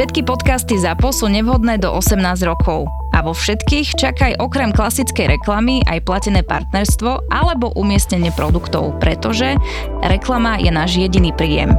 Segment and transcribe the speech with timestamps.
[0.00, 2.88] Všetky podcasty ZAPO sú nevhodné do 18 rokov.
[3.12, 9.60] A vo všetkých čakaj okrem klasickej reklamy aj platené partnerstvo alebo umiestnenie produktov, pretože
[10.00, 11.76] reklama je náš jediný príjem.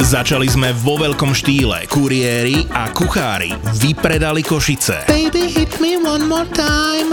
[0.00, 1.84] Začali sme vo veľkom štýle.
[1.84, 5.04] Kuriéri a kuchári vypredali Košice.
[5.12, 7.12] Baby, hit me one more time.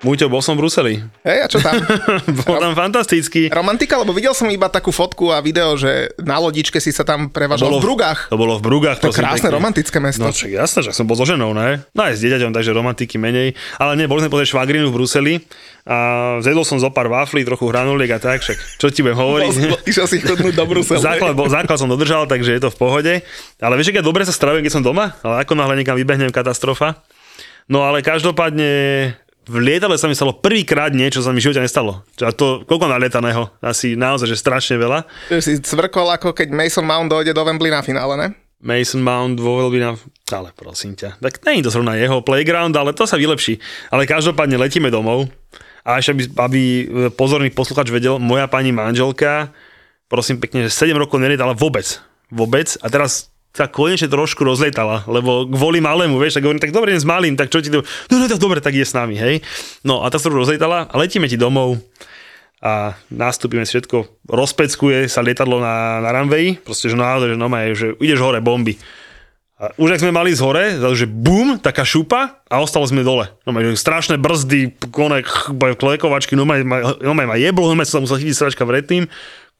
[0.00, 0.94] Múťo, bol som v Bruseli.
[1.28, 1.76] Hej, a čo tam?
[2.40, 3.52] bol tam fantastický.
[3.52, 7.28] Romantika, lebo videl som iba takú fotku a video, že na lodičke si sa tam
[7.28, 8.32] prevažal v Brugách.
[8.32, 9.04] To bolo v Brugách.
[9.04, 9.60] To je krásne pekne.
[9.60, 10.24] romantické mesto.
[10.24, 11.84] No však jasné, že som bol so ženou, ne?
[11.92, 13.52] No aj s dieťaťom, takže romantiky menej.
[13.76, 15.34] Ale nie, boli sme pozrieť švagrinu v Bruseli
[15.84, 15.96] a
[16.40, 19.84] zjedol som zo pár waflí, trochu hranuliek a tak, však čo ti budem hovoriť.
[19.84, 20.96] Išiel si chodnúť do Bruselu.
[20.96, 23.12] základ, bol, základ som dodržal, takže je to v pohode.
[23.60, 27.04] Ale vieš, aké dobre sa stravujem, keď som doma, ale ako náhle niekam vybehnem katastrofa.
[27.68, 29.12] No ale každopádne
[29.50, 32.06] v lietadle sa mi stalo prvýkrát niečo, čo sa mi v živote nestalo.
[32.22, 33.50] A to, koľko nalietaného?
[33.58, 35.02] Asi naozaj, že strašne veľa.
[35.26, 38.28] Ty si cvrkol ako keď Mason Mount dojde do Wembley na finále, ne?
[38.62, 39.98] Mason Mount vo Wembley na...
[40.30, 41.18] Ale prosím ťa.
[41.18, 43.58] Tak není to zrovna jeho playground, ale to sa vylepší.
[43.90, 45.26] Ale každopádne letíme domov.
[45.82, 46.62] A ešte aby, aby
[47.18, 49.50] pozorný posluchač vedel, moja pani manželka,
[50.06, 51.98] prosím pekne, že 7 rokov nelietala vôbec.
[52.30, 52.78] Vôbec.
[52.84, 57.02] A teraz sa konečne trošku rozletala, lebo kvôli malému, vieš, tak hovorím, tak dobre, s
[57.02, 59.42] malým, tak čo ti to, no, no tak dobre, tak je s nami, hej.
[59.82, 61.82] No a tak sa trošku rozletala a letíme ti domov
[62.62, 67.86] a nastúpime všetko, rozpeckuje sa lietadlo na, na runway, proste, že naozaj, že no že
[67.98, 68.78] ideš hore, bomby.
[69.60, 73.28] A už ak sme mali z hore, že bum, taká šupa a ostalo sme dole.
[73.44, 75.28] No že strašné brzdy, konek,
[75.76, 76.64] klekovačky, no ma,
[76.96, 79.04] no ma jeblo, no sa musel chytiť sračka vretným,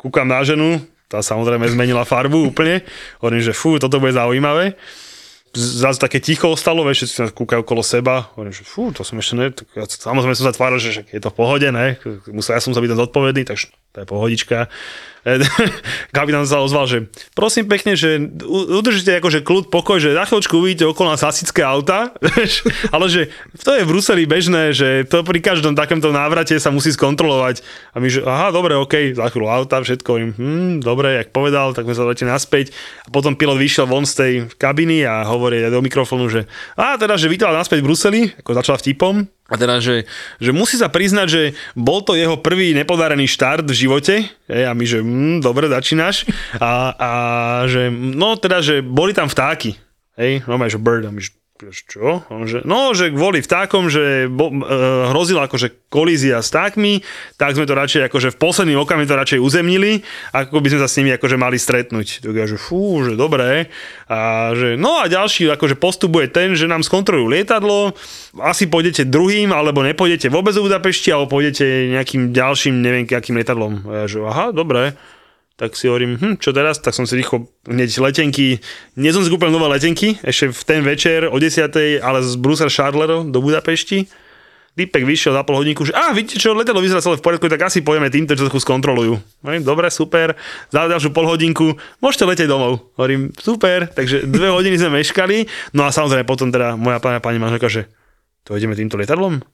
[0.00, 2.86] kúkam na ženu, tá samozrejme zmenila farbu úplne.
[3.18, 4.78] Hovorím, že fú, toto bude zaujímavé.
[5.50, 8.30] Zase také ticho ostalo, vieš, všetci sa kúkajú okolo seba.
[8.38, 9.50] Hovorím, že fú, to som ešte ne...
[9.50, 11.98] Tak ja, samozrejme som sa tváril, že je to v pohode, ne?
[12.30, 14.70] Musel, ja som sa byť zodpovedný, takže to je pohodička.
[16.16, 16.98] kapitán sa ozval, že
[17.36, 18.16] prosím pekne, že
[18.48, 22.16] udržite akože kľud, pokoj, že za chvíľočku uvidíte okolo nás hasické auta,
[22.94, 23.22] ale že
[23.60, 27.60] to je v Bruseli bežné, že to pri každom takomto návrate sa musí skontrolovať.
[27.92, 30.10] A my, že aha, dobre, OK, za chvíľu auta, všetko,
[30.40, 32.72] hm, dobre, jak povedal, tak sme sa leteli naspäť.
[33.04, 36.48] A potom pilot vyšiel von z tej kabiny a hovorí do mikrofónu, že
[36.80, 40.06] a teda, že vítal naspäť v Bruseli, ako začal vtipom, a teda, že,
[40.38, 41.42] že musí sa priznať, že
[41.74, 44.14] bol to jeho prvý nepodarený štart v živote.
[44.46, 46.30] Hej, a my, že mm, dobre, začínaš.
[46.62, 47.10] A, a
[47.66, 49.74] že, no teda, že boli tam vtáky.
[50.14, 51.04] Hej, no že bird.
[51.06, 51.34] A my, že
[51.68, 52.24] čo?
[52.24, 54.56] Že, no, že kvôli vtákom, že bo, e,
[55.12, 57.04] hrozila akože kolízia s vtákmi,
[57.36, 60.00] tak sme to radšej akože v posledný okamih to radšej uzemnili,
[60.32, 62.24] ako by sme sa s nimi akože mali stretnúť.
[62.24, 63.68] Tak ja, že fú, že dobré.
[64.08, 67.92] A že, no a ďalší akože postupuje ten, že nám skontrolujú lietadlo,
[68.40, 73.84] asi pôjdete druhým, alebo nepôjdete vôbec do Budapešti, alebo pôjdete nejakým ďalším, neviem, akým lietadlom.
[73.84, 74.96] A ja, že aha, dobré
[75.60, 76.80] tak si hovorím, hm, čo teraz?
[76.80, 78.64] Tak som si rýchlo hneď letenky,
[78.96, 82.00] nie som si kúpil nové letenky, ešte v ten večer o 10.
[82.00, 84.08] ale z Brusel Charlero do Budapešti.
[84.80, 87.60] Typek vyšiel za pol hodinku, že a vidíte čo, letelo vyzerá celé v poriadku, tak
[87.60, 89.20] asi pojeme týmto, čo trochu skontrolujú.
[89.44, 90.32] Hovorím, dobre, super,
[90.72, 92.88] za ďalšiu pol hodinku, môžete letieť domov.
[92.96, 95.44] Hovorím, super, takže dve hodiny sme meškali,
[95.76, 97.92] no a samozrejme potom teda moja pani, pani manželka, že
[98.48, 99.44] to ideme týmto lietadlom?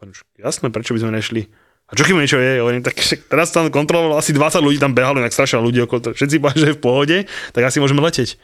[0.00, 1.44] Hovorím, jasné, prečo by sme nešli?
[1.90, 2.62] A čo kým niečo je?
[2.62, 2.94] Hovorím, tak
[3.26, 6.68] teraz tam kontroloval asi 20 ľudí, tam behali, tak strašne ľudí okolo, všetci povedali, že
[6.70, 7.16] je v pohode,
[7.50, 8.38] tak asi môžeme leteť.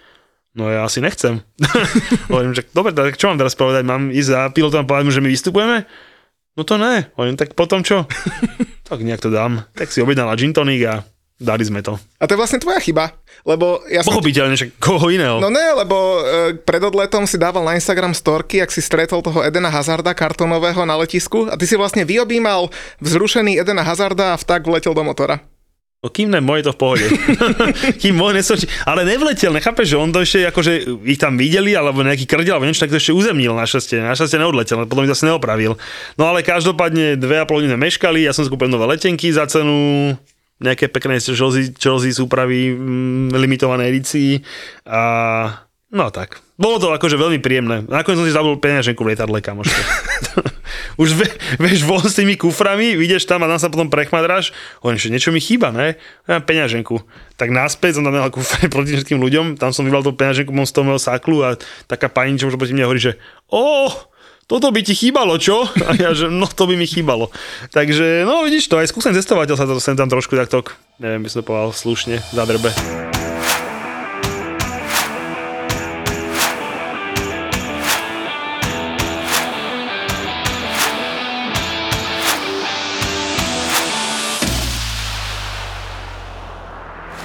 [0.57, 1.45] No ja asi nechcem.
[2.33, 3.85] Hovorím, že dobre, tak čo mám teraz povedať?
[3.87, 5.85] Mám ísť za pilotom a povedať mu, že my vystupujeme?
[6.57, 7.13] No to ne.
[7.15, 8.09] Hovorím, tak potom čo?
[8.89, 9.69] tak nejak to dám.
[9.77, 11.05] Tak si objednala gin tonic a
[11.37, 12.01] dali sme to.
[12.17, 13.13] A to je vlastne tvoja chyba.
[13.45, 14.11] Lebo ja som...
[14.11, 15.39] Pochopiteľne, koho iného.
[15.39, 19.45] No ne, lebo e, pred odletom si dával na Instagram storky, ak si stretol toho
[19.45, 22.73] Edena Hazarda kartonového na letisku a ty si vlastne vyobímal
[23.05, 25.39] vzrušený Edena Hazarda a vták vletel do motora.
[26.05, 27.07] No kým ne, moje to v pohode.
[28.05, 28.69] kým môj nesočí.
[28.85, 32.69] Ale nevletel, nechápeš, že on to ešte akože ich tam videli, alebo nejaký krdel, alebo
[32.69, 34.05] niečo, tak to ešte uzemnil našťastie.
[34.05, 35.75] Našťastie neodletel, potom ich zase neopravil.
[36.21, 39.49] No ale každopádne dve a pol hodiny meškali, ja som si kúpil nové letenky za
[39.49, 40.15] cenu
[40.61, 44.41] nejaké pekné čozy, čozy súpravy mm, limitované edícii
[44.89, 45.01] a
[45.87, 46.43] No tak.
[46.59, 47.87] Bolo to akože veľmi príjemné.
[47.87, 49.81] Nakoniec som si zabudol peňaženku v lietadle, kamoško.
[51.03, 51.31] Už ve,
[51.63, 54.51] vieš von s tými kuframi, vidíš tam a tam sa potom prechmadráš.
[54.83, 55.95] Hovorím, že niečo mi chýba, ne?
[56.27, 57.07] Ja mám peňaženku.
[57.39, 60.67] Tak náspäť som tam dal kufre proti všetkým ľuďom, tam som vybral tú peňaženku, mám
[60.67, 61.55] z toho mojho saklu a
[61.87, 63.17] taká pani, čo proti mne hovorí, že
[63.55, 64.11] oh,
[64.47, 65.67] toto by ti chýbalo, čo?
[65.91, 67.35] A ja, že no to by mi chýbalo.
[67.75, 70.63] Takže, no vidíš to, aj skúsený cestovateľ sa to sem tam trošku takto,
[71.03, 72.71] neviem, by som to povedal slušne, zadrbe.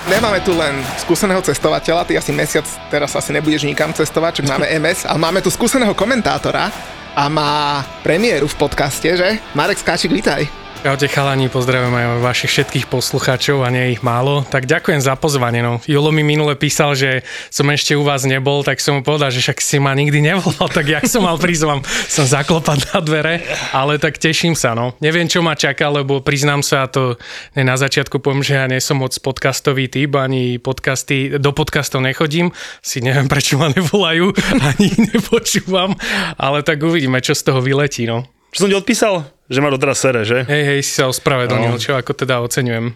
[0.10, 4.68] Nemáme tu len skúseného cestovateľa, ty asi mesiac teraz asi nebudeš nikam cestovať, čak máme
[4.82, 6.68] MS, ale máme tu skúseného komentátora
[7.16, 9.40] a má premiéru v podcaste, že?
[9.56, 10.61] Marek Skáčik, vítaj.
[10.82, 14.42] Čaute chalani, pozdravujem aj vašich všetkých poslucháčov a nie ich málo.
[14.50, 15.62] Tak ďakujem za pozvanie.
[15.62, 15.78] No.
[15.86, 17.22] Julo mi minule písal, že
[17.54, 20.66] som ešte u vás nebol, tak som mu povedal, že však si ma nikdy nevolal,
[20.74, 23.46] tak jak som mal prísť vám som zaklopať na dvere,
[23.78, 24.74] ale tak teším sa.
[24.74, 24.98] No.
[25.06, 27.14] Neviem, čo ma čaká, lebo priznám sa, to
[27.54, 32.02] ne, na začiatku poviem, že ja nie som moc podcastový typ, ani podcasty, do podcastov
[32.02, 32.50] nechodím,
[32.82, 34.34] si neviem, prečo ma nevolajú,
[34.74, 35.94] ani nepočúvam,
[36.42, 38.10] ale tak uvidíme, čo z toho vyletí.
[38.10, 38.26] No.
[38.50, 39.30] Čo som ti odpísal?
[39.52, 40.48] Že ma doteraz sere, že?
[40.48, 41.82] Hej, hej, si sa ospravedlnil, no.
[41.82, 42.96] čo ako teda oceňujem.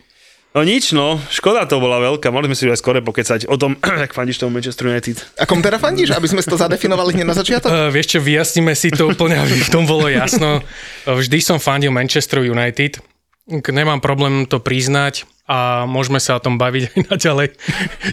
[0.55, 1.19] No nič, no.
[1.27, 2.31] Škoda to bola veľká.
[2.31, 3.75] Mohli sme si aj skore pokecať o tom,
[4.07, 5.19] ak fandíš tomu Manchester United.
[5.35, 7.67] A kom teda fandíš, aby sme si to zadefinovali hneď na začiatok?
[7.67, 10.63] Uh, vieš čo, vyjasníme si to úplne, aby v tom bolo jasno.
[11.03, 13.03] Vždy som fandil Manchester United.
[13.51, 17.47] Nemám problém to priznať a môžeme sa o tom baviť aj naďalej.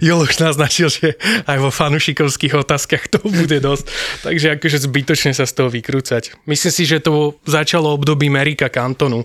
[0.04, 1.16] Jolo už naznačil, že
[1.48, 3.88] aj vo fanušikovských otázkach to bude dosť,
[4.20, 6.44] takže akože zbytočne sa z toho vykrúcať.
[6.44, 9.24] Myslím si, že to začalo období Merika Cantonu.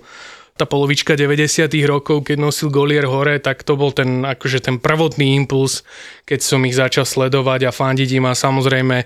[0.58, 5.38] Tá polovička 90 rokov, keď nosil Golier hore, tak to bol ten, akože ten prvotný
[5.38, 5.86] impuls,
[6.26, 9.06] keď som ich začal sledovať a fandiť im a samozrejme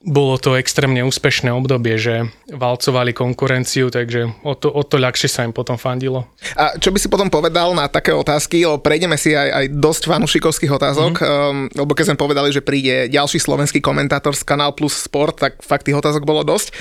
[0.00, 5.44] bolo to extrémne úspešné obdobie, že valcovali konkurenciu, takže o to, o to ľahšie sa
[5.44, 6.24] im potom fandilo.
[6.56, 10.02] A čo by si potom povedal na také otázky, lebo prejdeme si aj, aj dosť
[10.08, 11.50] fanušikovských otázok, mm-hmm.
[11.52, 15.60] um, lebo keď sme povedali, že príde ďalší slovenský komentátor z Kanál Plus Sport, tak
[15.60, 16.72] fakt tých otázok bolo dosť.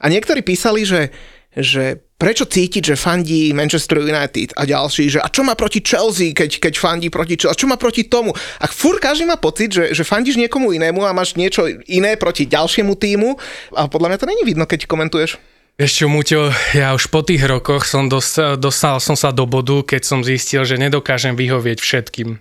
[0.00, 1.12] A niektorí písali, že
[1.52, 6.30] že prečo cítiť, že fandí Manchester United a ďalší, že a čo má proti Chelsea,
[6.30, 8.30] keď, keď fandí proti Chelsea, a čo má proti tomu.
[8.62, 12.46] A fur každý má pocit, že, že fandíš niekomu inému a máš niečo iné proti
[12.46, 13.34] ďalšiemu týmu
[13.74, 15.42] a podľa mňa to není vidno, keď komentuješ.
[15.82, 20.02] Ešte Muťo, ja už po tých rokoch som dostal, dostal som sa do bodu, keď
[20.04, 22.38] som zistil, že nedokážem vyhovieť všetkým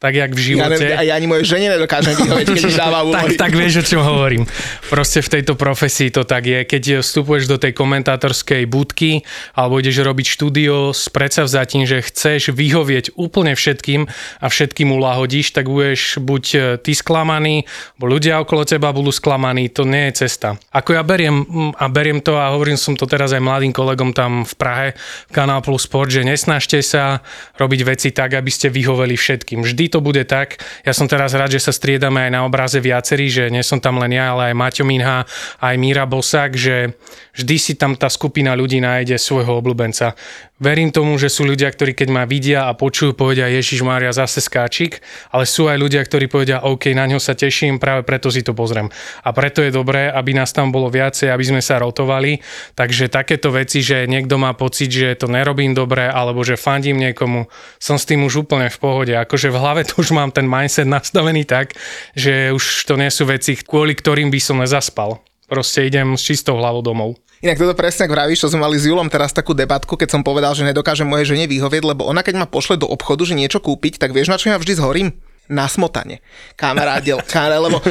[0.00, 0.80] tak jak v živote.
[0.80, 4.48] Ja, ja ani moje žene nedokážem vyhovieť, keď dáva tak, tak vieš, o čom hovorím.
[4.88, 6.64] Proste v tejto profesii to tak je.
[6.64, 13.12] Keď vstupuješ do tej komentátorskej budky alebo ideš robiť štúdio s predsavzatím, že chceš vyhovieť
[13.20, 14.08] úplne všetkým
[14.40, 17.68] a všetkým uláhodíš, tak budeš buď e, ty sklamaný,
[18.00, 19.68] bo ľudia okolo teba budú sklamaní.
[19.76, 20.56] To nie je cesta.
[20.72, 21.44] Ako ja beriem
[21.76, 24.88] a beriem to a hovorím som to teraz aj mladým kolegom tam v Prahe,
[25.28, 27.20] v Kanál Plus Sport, že nesnažte sa
[27.60, 29.60] robiť veci tak, aby ste vyhoveli všetkým.
[29.60, 30.62] Vždy to bude tak.
[30.86, 33.98] Ja som teraz rád, že sa striedame aj na obraze viacerí, že nie som tam
[33.98, 35.26] len ja, ale aj Maťo Minha,
[35.58, 36.94] aj Míra Bosák, že
[37.34, 40.14] vždy si tam tá skupina ľudí nájde svojho obľúbenca.
[40.60, 44.44] Verím tomu, že sú ľudia, ktorí keď ma vidia a počujú, povedia Ježiš Mária zase
[44.44, 45.00] skáčik,
[45.32, 48.52] ale sú aj ľudia, ktorí povedia OK, na ňo sa teším, práve preto si to
[48.52, 48.92] pozriem.
[49.24, 52.44] A preto je dobré, aby nás tam bolo viacej, aby sme sa rotovali.
[52.76, 57.48] Takže takéto veci, že niekto má pocit, že to nerobím dobre, alebo že fandím niekomu,
[57.80, 59.16] som s tým už úplne v pohode.
[59.16, 61.72] Akože v hlave to už mám ten mindset nastavený tak,
[62.12, 65.24] že už to nie sú veci, kvôli ktorým by som nezaspal.
[65.48, 67.16] Proste idem s čistou hlavou domov.
[67.40, 70.20] Inak toto presne ak vravíš, čo sme mali s Julom teraz takú debatku, keď som
[70.20, 73.64] povedal, že nedokážem moje žene vyhovieť, lebo ona keď ma pošle do obchodu, že niečo
[73.64, 75.16] kúpiť, tak vieš, na čo ja vždy zhorím?
[75.50, 76.22] na smotane.
[76.54, 77.82] Kamarádel, kamarát, lebo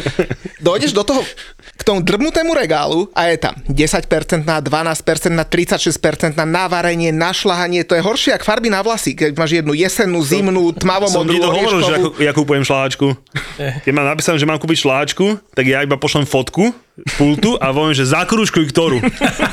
[0.64, 1.20] dojdeš do toho,
[1.76, 7.36] k tomu drbnutému regálu a je tam 10%, na 12%, na 36%, na navarenie, na
[7.36, 11.36] šľahanie, to je horšie ako farby na vlasy, keď máš jednu jesennú, zimnú, tmavomodrú, Som
[11.36, 13.12] ti to hovoril, že ja, ja kúpujem šláčku.
[13.60, 16.72] Keď mám napísané, že mám kúpiť šláčku, tak ja iba pošlem fotku
[17.16, 18.98] pultu a poviem, že zakrúškuj ktorú.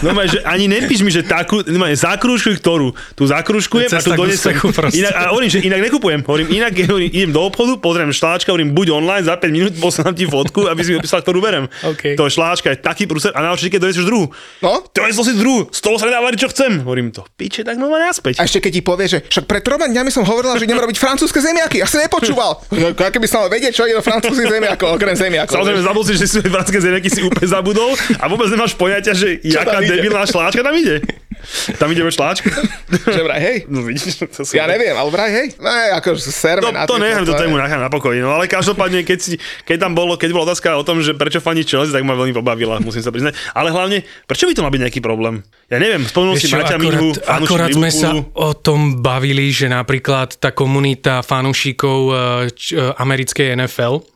[0.02, 2.92] No že ani nepíš mi, že takú, no zakrúškuj ktorú.
[3.14, 4.54] Tu zakrúškujem a tu donesem.
[4.96, 6.20] Inak, a hovorím, že inak nekupujem.
[6.26, 10.14] Hovorím, inak hovorím, idem do obchodu, pozriem šláčka, hovorím, buď online, za 5 minút poslám
[10.16, 11.68] ti fotku, aby si mi opísal, ktorú berem.
[11.82, 12.18] Okay.
[12.18, 14.30] To šláčka je taký prúser a najlepšie, keď donesieš druhú.
[14.64, 14.82] No?
[14.90, 16.82] Donesol si druhú, z toho sa nedá variť, čo chcem.
[16.82, 17.22] Hovorím to.
[17.36, 18.40] Piče, tak no naspäť.
[18.40, 20.96] A ešte keď ti povie, že však pred troma dňami som hovorila, že idem robiť
[20.96, 22.62] francúzske zemiaky, ja si nepočúval.
[22.96, 25.54] Aké by som mal vedieť, čo je do francúzskych zemiakov, okrem zemiakov.
[25.54, 29.36] Samozrejme, zabudol si, že si francúzske zemiaky si úplne zabudol a vôbec nemáš poňatia, že
[29.44, 31.04] čo jaká debilná šláčka tam ide.
[31.76, 32.48] Tam ideme čláčku.
[33.06, 33.58] Že vraj, hej.
[33.68, 34.56] No vidíš, to sú...
[34.56, 35.46] Ja neviem, ale vraj, hej.
[35.60, 39.04] No, ako serme No, na to nechám, to tému nechám na pokoji, no ale každopádne,
[39.04, 42.02] keď, si, keď tam bolo, keď bola otázka o tom, že prečo fani Chelsea, tak
[42.02, 43.36] ma veľmi pobavila, musím sa priznať.
[43.52, 45.44] Ale hlavne, prečo by to mal byť nejaký problém?
[45.68, 49.68] Ja neviem, spomenul si Vieš čo, Maťa Minhu, akorát, sme sa o tom bavili, že
[49.68, 52.16] napríklad tá komunita fanúšikov eh,
[52.50, 54.15] č- eh, americkej NFL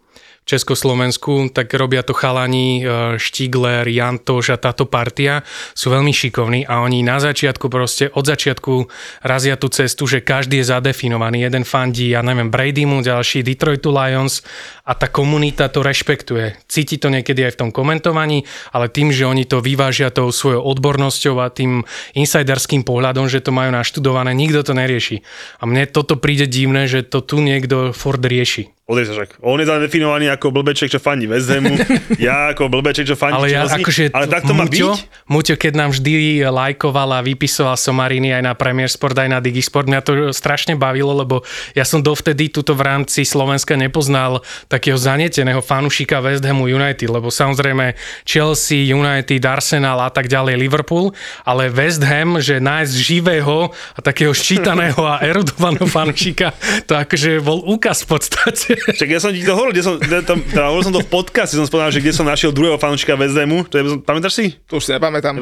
[0.57, 5.47] Československu, tak robia to chalani eh, Štigler, Jantoš a táto partia
[5.79, 8.91] sú veľmi šikovní a oni na začiatku proste od začiatku
[9.23, 11.47] razia tú cestu, že každý je zadefinovaný.
[11.47, 14.43] Jeden fandí, ja neviem, Bradymu, ďalší Detroitu Lions
[14.91, 16.59] a tá komunita to rešpektuje.
[16.67, 18.43] Cíti to niekedy aj v tom komentovaní,
[18.75, 21.87] ale tým, že oni to vyvážia tou svojou odbornosťou a tým
[22.19, 25.23] insiderským pohľadom, že to majú naštudované, nikto to nerieši.
[25.63, 28.75] A mne toto príde divné, že to tu niekto Ford rieši.
[28.91, 31.79] Pozri sa však, on je zadefinovaný ako blbeček, čo fandí West Hamu,
[32.19, 35.31] ja ako blbeček, čo fandí Ale ja Chelsea, akože ale tak to má Muťo, byť?
[35.31, 39.87] Muťo, keď nám vždy lajkoval a vypisoval somariny aj na Premier Sport, aj na Digisport,
[39.87, 41.47] mňa to strašne bavilo, lebo
[41.79, 44.43] ja som dovtedy tuto v rámci Slovenska nepoznal
[44.81, 47.93] takého zaneteného fanúšika West Hamu United, lebo samozrejme
[48.25, 51.13] Chelsea, United, Arsenal a tak ďalej, Liverpool,
[51.45, 56.57] ale West Ham, že nájsť živého a takého ščítaného a erudovaného fanúšika,
[56.89, 58.73] to akože bol úkaz v podstate.
[58.97, 61.11] Však ja som ti to hovoril, kde som, kde tam, teda hovoril som to v
[61.13, 64.47] podcaste, som spomenul, že kde som našiel druhého fanúšika West Hamu, to je, pamätáš si?
[64.73, 65.37] To už si nepamätám.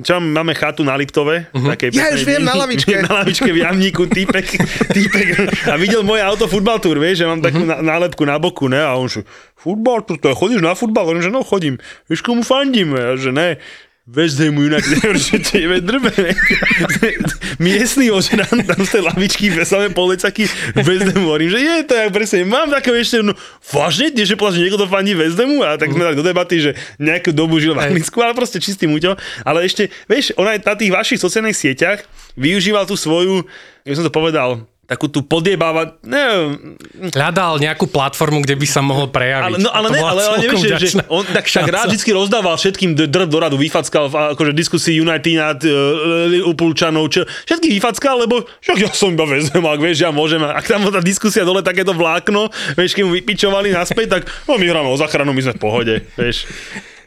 [0.00, 1.76] Čo máme chatu na Liptove, uh-huh.
[1.76, 2.96] takej Ja už viem, na lavičke.
[3.06, 4.46] na lavičke v jamníku, týpek,
[4.96, 5.26] týpek
[5.68, 7.84] a videl moje auto futbal tour, vieš, že mám takú uh-huh.
[7.84, 9.26] nálepku na boku, ne, a on že,
[9.58, 11.10] futbal, to, to chodíš na futbal?
[11.10, 11.82] Hovorím, že no, chodím.
[12.06, 12.94] Vieš, komu fandím?
[12.94, 13.58] A ja, že ne.
[14.06, 16.14] West Ham United, že tebe drbe?
[17.62, 20.46] Miestný ože nám tam z tej lavičky ve samé policaky
[20.78, 23.34] West Ham hovorím, že je to ja presne, mám také ešte, no
[23.74, 26.62] vážne, že povedal, že niekto to fandí West Hamu a tak sme tak do debaty,
[26.62, 30.62] že nejakú dobu žil v Anglicku, ale proste čistý muťo, ale ešte, vieš, on aj
[30.62, 32.06] na tých vašich sociálnych sieťach
[32.38, 33.42] využíval tú svoju,
[33.82, 36.78] jak som to povedal, takú tú podiebávať, neviem,
[37.10, 39.46] Hľadal nejakú platformu, kde by sa mohol prejaviť.
[39.50, 42.54] ale, no, ale, ne, ale, ale nevieš, že, že on tak však rád vždy rozdával
[42.54, 48.46] všetkým drb do radu, vyfackal v akože diskusii United nad uh, čo, všetkých vyfackal, lebo
[48.62, 50.38] však ja som iba vezmem, ak vieš, ja môžem.
[50.46, 54.54] A Ak tam tá diskusia dole takéto vlákno, vieš, keď mu vypičovali naspäť, tak no,
[54.54, 56.46] my hráme o záchranu, my sme v pohode, vieš.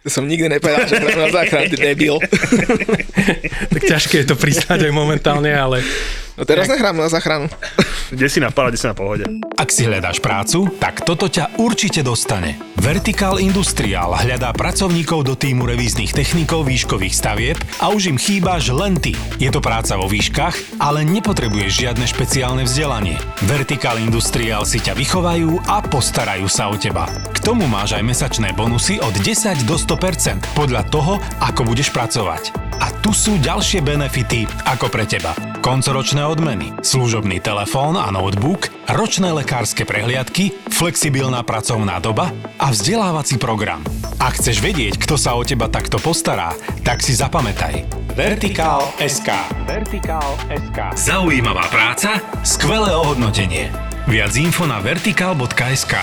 [0.03, 2.15] To som nikdy nepovedal, že pre na záchranu, ty debil.
[3.69, 5.83] Tak ťažké je to priznať aj momentálne, ale
[6.39, 7.51] No teraz nehrám na záchranu.
[8.15, 9.27] Kde si na pále, kde si na pohode.
[9.60, 12.55] Ak si hľadáš prácu, tak toto ťa určite dostane.
[12.79, 18.96] Vertical Industrial hľadá pracovníkov do týmu revíznych technikov výškových stavieb a už im chýbaš len
[18.96, 19.12] ty.
[19.36, 23.19] Je to práca vo výškach, ale nepotrebuješ žiadne špeciálne vzdelanie.
[23.43, 27.03] Vertical Industrial si ťa vychovajú a postarajú sa o teba.
[27.36, 32.55] K tomu máš aj mesačné bonusy od 10 do 100% podľa toho, ako budeš pracovať.
[32.79, 35.36] A tu sú ďalšie benefity ako pre teba.
[35.60, 42.29] Koncoročné odmeny, služobný telefón a notebook, ročné lekárske prehliadky, flexibilná pracovná doba
[42.62, 43.81] a vzdelávací program.
[44.21, 46.53] Ak chceš vedieť, kto sa o teba takto postará,
[46.86, 47.81] tak si zapamätaj.
[48.13, 49.29] Vertikál SK.
[49.65, 50.93] Vertikál SK.
[50.93, 53.74] Zaujímavá práca, skvelé ohodnotenie.
[54.05, 55.93] Viac info na vertikál.sk.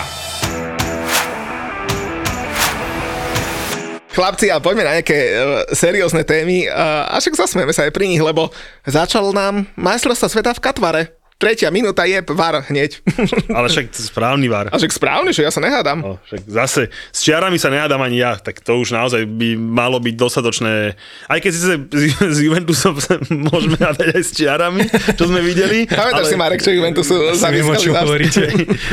[4.16, 6.72] Chlapci, ale poďme na nejaké uh, seriózne témy.
[6.72, 8.48] Uh, a však zasmieme sa aj pri nich, lebo
[8.88, 11.02] začal nám majstrovstva sveta v Katvare.
[11.36, 13.04] Tretia minúta je var hneď.
[13.56, 14.72] Ale však správny var.
[14.72, 16.00] A však správne, že ja sa nehádam.
[16.00, 20.00] No, však zase s čiarami sa nehádam ani ja, tak to už naozaj by malo
[20.00, 20.96] byť dostatočné.
[21.28, 23.20] Aj keď síce z- z Juventusom sa
[23.52, 25.84] môžeme hádať aj s čiarami, čo sme videli.
[25.84, 28.42] Pamätáš si, Marek, čo Juventusu viem, o čom zavieskali hovoríte.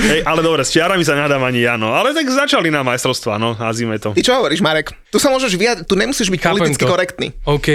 [0.04, 1.96] Hej, ale dobre, s čiarami sa nehádam ani ja, no.
[1.96, 4.12] Ale tak začali na majstrovstva, no, nazvime to.
[4.12, 4.92] Ty čo hovoríš, Marek?
[5.08, 6.92] Tu sa môžeš vyjadriť, tu nemusíš byť Chápem politicky to.
[6.92, 7.28] korektný.
[7.46, 7.68] OK.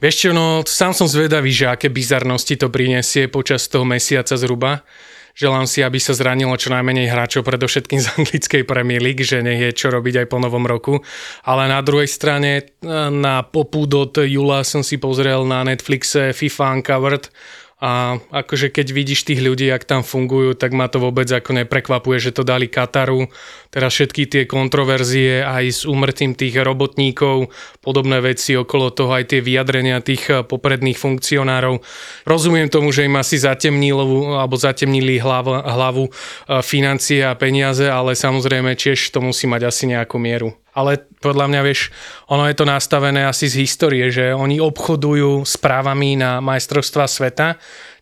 [0.00, 4.86] Vieš čo, no sám som zvedavý, že aké bizarnosti to prinesie počas toho mesiaca zhruba.
[5.34, 9.58] Želám si, aby sa zranilo čo najmenej hráčov, predovšetkým z anglickej Premier League, že nech
[9.58, 11.02] je čo robiť aj po novom roku.
[11.42, 12.70] Ale na druhej strane,
[13.10, 17.28] na popud od júla som si pozrel na Netflixe FIFA Uncovered
[17.76, 22.16] a akože keď vidíš tých ľudí, ak tam fungujú, tak ma to vôbec ako neprekvapuje,
[22.16, 23.28] že to dali Kataru.
[23.68, 27.52] Teraz všetky tie kontroverzie aj s úmrtím tých robotníkov,
[27.84, 31.84] podobné veci okolo toho, aj tie vyjadrenia tých eh, popredných funkcionárov.
[32.24, 33.92] Rozumiem tomu, že im asi zatemnili,
[34.32, 39.84] alebo zatemnili hlavu, hlavu eh, financie a peniaze, ale samozrejme tiež to musí mať asi
[39.92, 40.56] nejakú mieru.
[40.76, 41.88] Ale podľa mňa, vieš,
[42.28, 47.56] ono je to nastavené asi z histórie, že oni obchodujú s právami na majstrovstva sveta,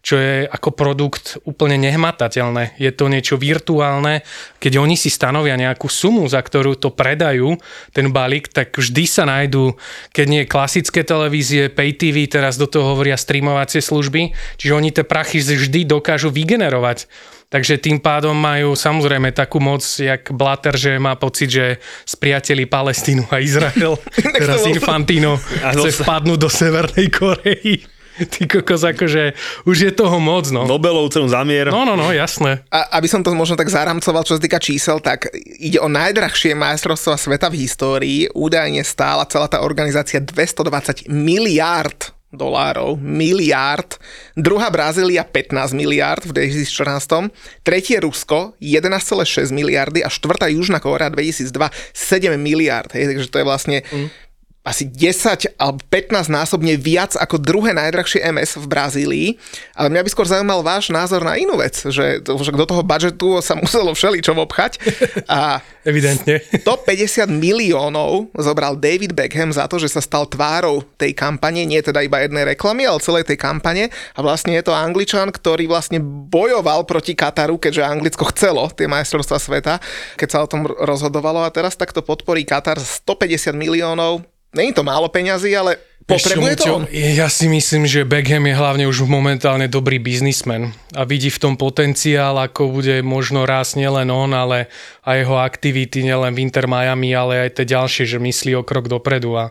[0.05, 2.77] čo je ako produkt úplne nehmatateľné.
[2.77, 4.21] Je to niečo virtuálne.
[4.61, 7.57] Keď oni si stanovia nejakú sumu, za ktorú to predajú,
[7.97, 9.79] ten balík, tak vždy sa nájdú,
[10.13, 15.09] keď nie klasické televízie, pay TV, teraz do toho hovoria streamovacie služby, čiže oni tie
[15.09, 17.09] prachy vždy dokážu vygenerovať.
[17.55, 23.31] Takže tým pádom majú samozrejme takú moc, jak Blatter, že má pocit, že spriateli Palestínu
[23.31, 23.95] a Izrael.
[24.43, 27.79] Teraz Infantino chce vpadnúť do Severnej Korei.
[28.35, 29.35] Ty kokos, akože
[29.67, 30.67] už je toho moc, no.
[30.67, 31.71] Nobelov cenu zamier.
[31.71, 32.63] No, no, no, jasné.
[32.71, 36.55] A aby som to možno tak zaramcoval, čo sa týka čísel, tak ide o najdrahšie
[36.55, 38.21] majstrovstva sveta v histórii.
[38.31, 43.97] Údajne stála celá tá organizácia 220 miliárd dolárov, miliárd.
[44.37, 47.31] Druhá Brazília 15 miliárd v 2014.
[47.63, 52.93] Tretie Rusko 11,6 miliardy a štvrtá Južná Kórea 2002 7 miliárd.
[52.95, 54.25] Hej, takže to je vlastne mm
[54.65, 59.29] asi 10 alebo 15 násobne viac ako druhé najdrahšie MS v Brazílii.
[59.77, 63.45] Ale mňa by skôr zaujímal váš názor na inú vec, že, že do toho budžetu
[63.45, 64.81] sa muselo všeličo obchať.
[65.29, 66.41] A Evidentne.
[66.65, 72.01] 150 miliónov zobral David Beckham za to, že sa stal tvárou tej kampane, nie teda
[72.01, 73.93] iba jednej reklamy, ale celej tej kampane.
[74.17, 76.01] A vlastne je to Angličan, ktorý vlastne
[76.33, 79.75] bojoval proti Kataru, keďže Anglicko chcelo tie majstrovstvá sveta,
[80.17, 85.11] keď sa o tom rozhodovalo a teraz takto podporí Katar 150 miliónov Není to málo
[85.11, 86.83] peňazí, ale potrebuje to on?
[86.95, 91.55] Ja si myslím, že Beckham je hlavne už momentálne dobrý biznismen a vidí v tom
[91.59, 94.71] potenciál, ako bude možno rásť nielen on, ale
[95.03, 98.87] aj jeho aktivity nielen v Inter Miami, ale aj tie ďalšie, že myslí o krok
[98.87, 99.51] dopredu a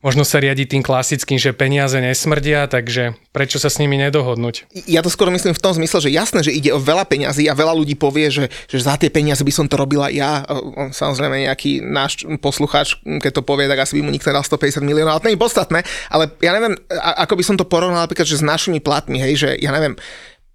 [0.00, 4.72] možno sa riadi tým klasickým, že peniaze nesmrdia, takže prečo sa s nimi nedohodnúť?
[4.88, 7.54] Ja to skoro myslím v tom zmysle, že jasné, že ide o veľa peňazí a
[7.56, 10.44] veľa ľudí povie, že, že za tie peniaze by som to robila ja.
[10.90, 15.20] Samozrejme nejaký náš poslucháč, keď to povie, tak asi by mu nikto dal 150 miliónov,
[15.20, 15.84] ale to nie je podstatné.
[16.08, 19.50] Ale ja neviem, ako by som to porovnal napríklad, že s našimi platmi, hej, že
[19.60, 20.00] ja neviem,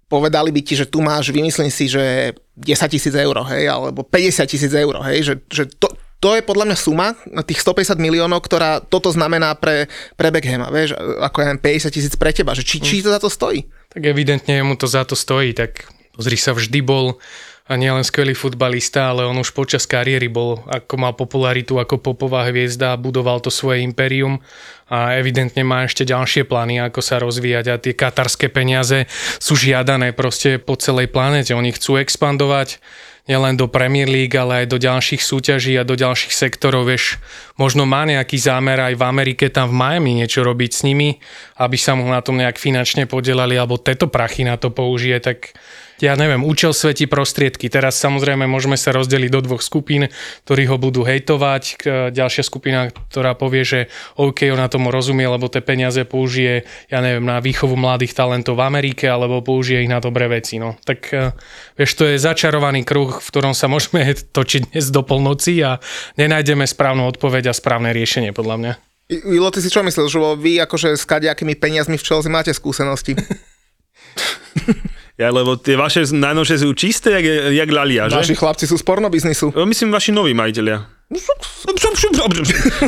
[0.06, 4.46] povedali by ti, že tu máš, vymyslím si, že 10 tisíc eur, hej, alebo 50
[4.46, 7.12] tisíc eur, hej, že, že to, to je podľa mňa suma,
[7.44, 12.32] tých 150 miliónov, ktorá toto znamená pre, pre Beckhama, vieš, ako ja 50 tisíc pre
[12.32, 13.68] teba, že či, či to za to stojí?
[13.92, 15.84] Tak evidentne mu to za to stojí, tak
[16.16, 17.20] pozri sa, vždy bol
[17.66, 22.46] a nielen skvelý futbalista, ale on už počas kariéry bol, ako mal popularitu ako popová
[22.46, 24.38] hviezda, budoval to svoje imperium
[24.86, 29.10] a evidentne má ešte ďalšie plány, ako sa rozvíjať a tie katarské peniaze
[29.42, 31.58] sú žiadané proste po celej planete.
[31.58, 32.78] Oni chcú expandovať,
[33.26, 37.18] nielen do Premier League, ale aj do ďalších súťaží a do ďalších sektorov, vieš,
[37.58, 41.18] možno má nejaký zámer aj v Amerike tam v Miami niečo robiť s nimi,
[41.58, 45.58] aby sa mu na tom nejak finančne podielali, alebo tieto prachy na to použije, tak
[45.96, 47.72] ja neviem, účel svetí prostriedky.
[47.72, 50.12] Teraz samozrejme môžeme sa rozdeliť do dvoch skupín,
[50.44, 51.88] ktorí ho budú hejtovať.
[52.12, 53.80] Ďalšia skupina, ktorá povie, že
[54.20, 58.66] OK, ona tomu rozumie, lebo tie peniaze použije, ja neviem, na výchovu mladých talentov v
[58.68, 60.60] Amerike, alebo použije ich na dobré veci.
[60.60, 60.76] No.
[60.84, 61.32] Tak e,
[61.80, 64.04] vieš, to je začarovaný kruh, v ktorom sa môžeme
[64.36, 65.80] točiť dnes do polnoci a
[66.20, 68.72] nenájdeme správnu odpoveď a správne riešenie, podľa mňa.
[69.06, 73.14] Ilo, ty si čo myslel, že vy akože s kadejakými peniazmi v Chelsea máte skúsenosti?
[75.16, 77.24] Ja, lebo tie vaše najnovšie sú čisté, jak,
[77.56, 78.20] jak lalia, že?
[78.20, 79.48] Vaši chlapci sú z pornobiznisu.
[79.64, 80.84] Myslím, vaši noví majiteľia.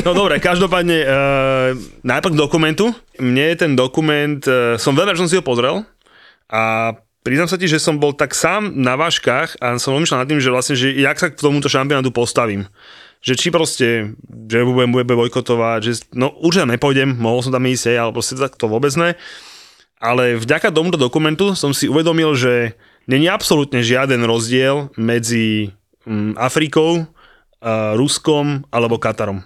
[0.05, 1.73] No dobre, každopádne, uh,
[2.05, 2.85] najprv k dokumentu.
[3.17, 5.81] Mne ten dokument, uh, som veľa, že som si ho pozrel
[6.53, 6.93] a
[7.25, 10.37] priznám sa ti, že som bol tak sám na váškach a som omýšľal nad tým,
[10.37, 12.69] že vlastne, že jak sa k tomuto šampionátu postavím
[13.19, 14.15] že či proste,
[14.47, 18.55] že budem, budem bojkotovať, že no určite nepôjdem, mohol som tam ísť, ale proste tak
[18.55, 19.11] to vôbec ne
[19.99, 22.73] ale vďaka tomuto dokumentu som si uvedomil, že
[23.05, 25.75] není absolútne žiaden rozdiel medzi
[26.07, 27.05] mm, Afrikou,
[27.99, 29.43] Ruskom alebo Katarom.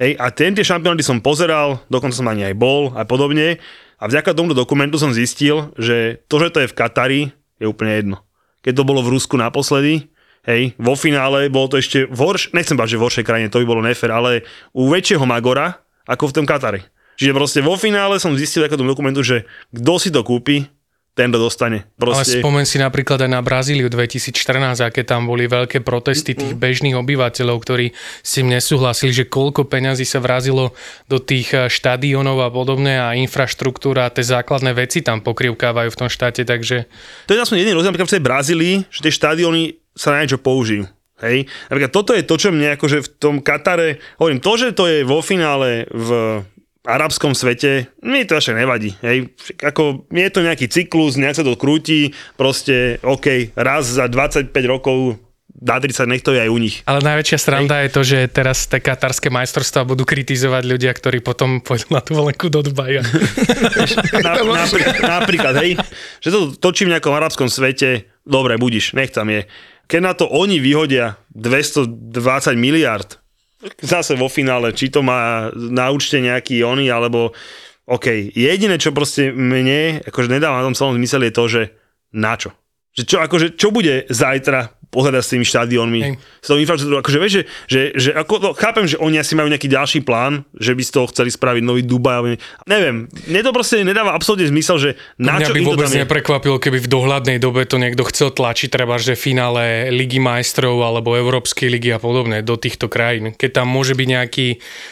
[0.00, 3.60] Hej, a ten tie šampionáty som pozeral, dokonca som ani aj bol a podobne.
[4.00, 7.22] A vďaka tomuto dokumentu som zistil, že to, že to je v Katari,
[7.60, 8.16] je úplne jedno.
[8.64, 10.10] Keď to bolo v Rusku naposledy,
[10.48, 13.62] hej, vo finále bolo to ešte v horš, nechcem bať, že v horšej krajine, to
[13.62, 14.42] by bolo nefer, ale
[14.74, 15.78] u väčšieho Magora
[16.08, 16.82] ako v tom Katari.
[17.16, 20.68] Čiže proste vo finále som zistil ako tom dokumentu, že kto si to kúpi,
[21.12, 21.84] ten to dostane.
[22.00, 22.40] Proste...
[22.40, 26.96] Ale spomen si napríklad aj na Brazíliu 2014, aké tam boli veľké protesty tých bežných
[26.96, 27.92] obyvateľov, ktorí
[28.24, 30.72] si nesúhlasili, že koľko peňazí sa vrazilo
[31.12, 35.98] do tých eh, štadionov a podobne a infraštruktúra a tie základné veci tam pokrivkávajú v
[36.00, 36.88] tom štáte, takže...
[37.28, 40.40] To je aspoň jediný rozdiel napríklad v tej Brazílii, že tie štadióny sa na niečo
[40.40, 40.88] použijú.
[41.20, 41.44] Hej.
[41.68, 45.04] Napríklad toto je to, čo mne akože v tom Katare, hovorím, to, že to je
[45.06, 46.40] vo finále v
[46.82, 48.98] arabskom svete, mi to ešte nevadí.
[49.06, 49.30] Hej.
[49.62, 55.22] Ako, je to nejaký cyklus, nejak sa to krúti, proste OK, raz za 25 rokov
[55.62, 56.82] dá 30, nech to je aj u nich.
[56.90, 61.62] Ale najväčšia sranda je to, že teraz tie katarské majstrovstvá budú kritizovať ľudia, ktorí potom
[61.62, 63.06] pôjdu na tú volenku do Dubaja.
[64.26, 65.78] Na, napríklad, napríklad, hej,
[66.18, 69.46] že to točím v nejakom arabskom svete, dobre, budiš, nech tam je.
[69.86, 71.94] Keď na to oni vyhodia 220
[72.58, 73.21] miliard,
[73.82, 77.32] zase vo finále, či to má na účte nejaký oni, alebo
[77.86, 81.62] OK, jediné, čo proste mne akože nedáva na tom celom zmysel je to, že
[82.14, 82.54] na čo?
[82.92, 86.12] Že čo, akože, čo bude zajtra pohľadať s tými štadiónmi, Hej.
[86.38, 87.00] s tou infraštruktúrou.
[87.00, 90.44] Akože vieš, že, že, že ako, no, chápem, že oni asi majú nejaký ďalší plán,
[90.52, 92.12] že by z toho chceli spraviť nový Dubaj.
[92.14, 92.28] ale
[92.62, 95.88] Neviem, mne to proste nedáva absolútne zmysel, že na Mňa čo by im to vôbec
[95.88, 96.02] tam je.
[96.04, 101.16] neprekvapilo, keby v dohľadnej dobe to niekto chcel tlačiť, treba, že finále Ligy majstrov alebo
[101.16, 103.32] Európskej ligy a podobne do týchto krajín.
[103.32, 104.46] Keď tam môže byť nejaký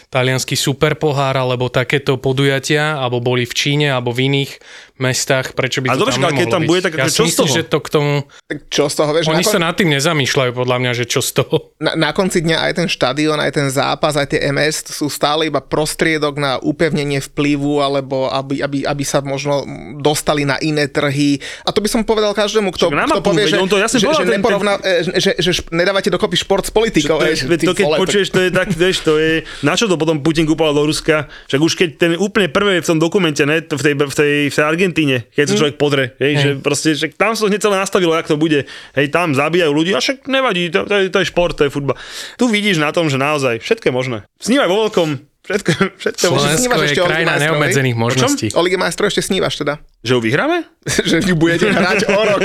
[0.08, 4.52] talianský superpohár alebo takéto podujatia, alebo boli v Číne alebo v iných
[4.96, 6.68] mestách, prečo by A to dobre, tam ale keď tam byť?
[6.68, 8.12] bude, tak ja akože si čo z myslím, že to k tomu...
[8.46, 11.20] Tak čo z toho, vieš, Oni nakon- sa nad tým nezamýšľajú, podľa mňa, že čo
[11.20, 11.74] z toho.
[11.82, 15.50] na, na konci dňa aj ten štadión, aj ten zápas, aj tie MS sú stále
[15.50, 19.66] iba prostriedok na upevnenie vplyvu, alebo aby, aby, aby sa možno
[19.98, 21.40] dostali na iné trhy.
[21.66, 23.78] A to by som povedal každému, kto, Však na kto mapu, povie, že, on to
[23.80, 27.18] jasne že, že, ten- neporovná, e, že, že, že nedávate dokopy šport s politikou.
[27.18, 29.90] To, je, to keď vole, to- počuješ, to je tak, vieš, to je, na čo
[29.90, 33.42] to potom Putin kúpoval do Ruska, však už keď ten úplne prvé v tom dokumente,
[33.42, 36.50] ne, to v tej, v tej, v tej Argentíne, keď sa človek podre, hej, že
[36.60, 39.96] proste, že tam sa to hneď celé nastavilo, jak to bude, hej, tam zabíjajú ľudí,
[39.96, 41.96] a však nevadí, to, to, to je šport, to je futbal.
[42.36, 44.18] Tu vidíš na tom, že naozaj všetko je možné.
[44.38, 45.08] Snívaj vo veľkom,
[45.50, 46.20] všetko, všetko.
[46.22, 48.46] Slovensko- snívaš je ešte krajina neobmedzených možností.
[48.54, 49.82] O Lige majstrov ešte snívaš teda?
[50.06, 50.58] Že ju vyhráme?
[50.80, 52.40] že vy budete hrať o rok.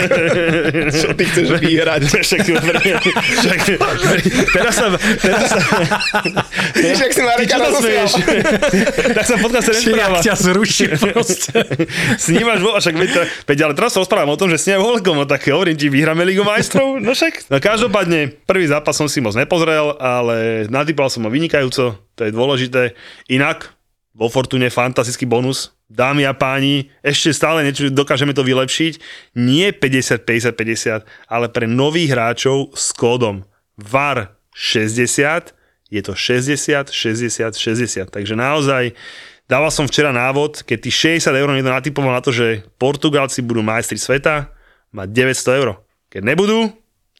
[0.99, 2.03] Čo ty chceš vyhrať?
[2.03, 3.59] Však, však,
[4.51, 4.85] teraz sa,
[5.23, 5.59] teraz sa,
[6.75, 8.03] Víš, jak si rozosiel?
[8.03, 8.11] smeješ?
[9.15, 10.19] tak sa v podcaste Či jak nerozpráva.
[10.19, 11.51] ťa zruší proste.
[12.17, 12.95] Snímaš vo, však
[13.47, 16.27] veď, ale teraz sa rozprávam o tom, že snímam veľkom, no tak hovorím ti, vyhráme
[16.27, 17.47] Ligu majstrov, no však.
[17.47, 22.31] No každopádne, prvý zápas som si moc nepozrel, ale natypal som ho vynikajúco, to je
[22.31, 22.95] dôležité.
[23.27, 23.75] Inak,
[24.15, 25.75] vo Fortune fantastický bonus.
[25.85, 28.93] Dámy a páni, ešte stále niečo dokážeme to vylepšiť.
[29.37, 33.45] Nie 50, 50, 50, ale pre nových hráčov s kódom
[33.77, 35.53] VAR 60
[35.93, 38.09] je to 60, 60, 60.
[38.09, 38.97] Takže naozaj
[39.45, 43.61] dával som včera návod, keď tých 60 eur niekto natypoval na to, že Portugálci budú
[43.61, 44.49] majstri sveta,
[44.89, 45.85] má 900 eur.
[46.09, 46.73] Keď nebudú,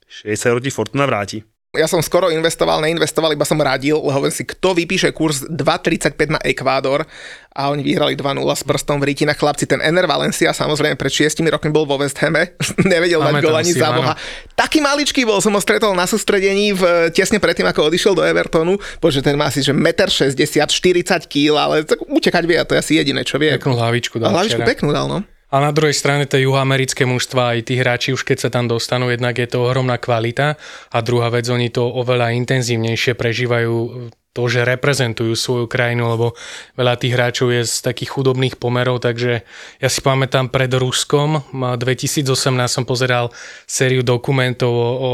[0.10, 1.46] 60 eur ti Fortuna vráti.
[1.76, 6.40] Ja som skoro investoval, neinvestoval, iba som radil, hovorím si, kto vypíše kurz 2,35 na
[6.42, 7.08] Ekvádor
[7.56, 9.64] a oni vyhrali 2-0 s prstom v ríti na chlapci.
[9.64, 13.56] Ten Ener Valencia, samozrejme pred 6 rokmi bol vo West Hame, nevedel dať Pamätám gol
[13.56, 14.14] ani za boha.
[14.60, 18.76] Taký maličký bol, som ho stretol na sústredení v, tesne predtým, ako odišiel do Evertonu.
[19.00, 22.76] Bože, ten má asi, že 1,60 m, 40 kg, ale tak utekať vie a to
[22.76, 23.56] je asi jediné, čo vie.
[23.56, 24.68] Peknú hlavičku dal hlavičku včera.
[24.68, 25.24] peknú dal, no.
[25.54, 29.14] A na druhej strane tie juhoamerické mužstva, aj tí hráči už keď sa tam dostanú,
[29.14, 30.58] jednak je to ohromná kvalita.
[30.90, 36.36] A druhá vec, oni to oveľa intenzívnejšie prežívajú to, že reprezentujú svoju krajinu, lebo
[36.76, 39.48] veľa tých hráčov je z takých chudobných pomerov, takže
[39.80, 42.28] ja si pamätám pred Ruskom, ma 2018
[42.68, 43.32] som pozeral
[43.64, 45.12] sériu dokumentov o, o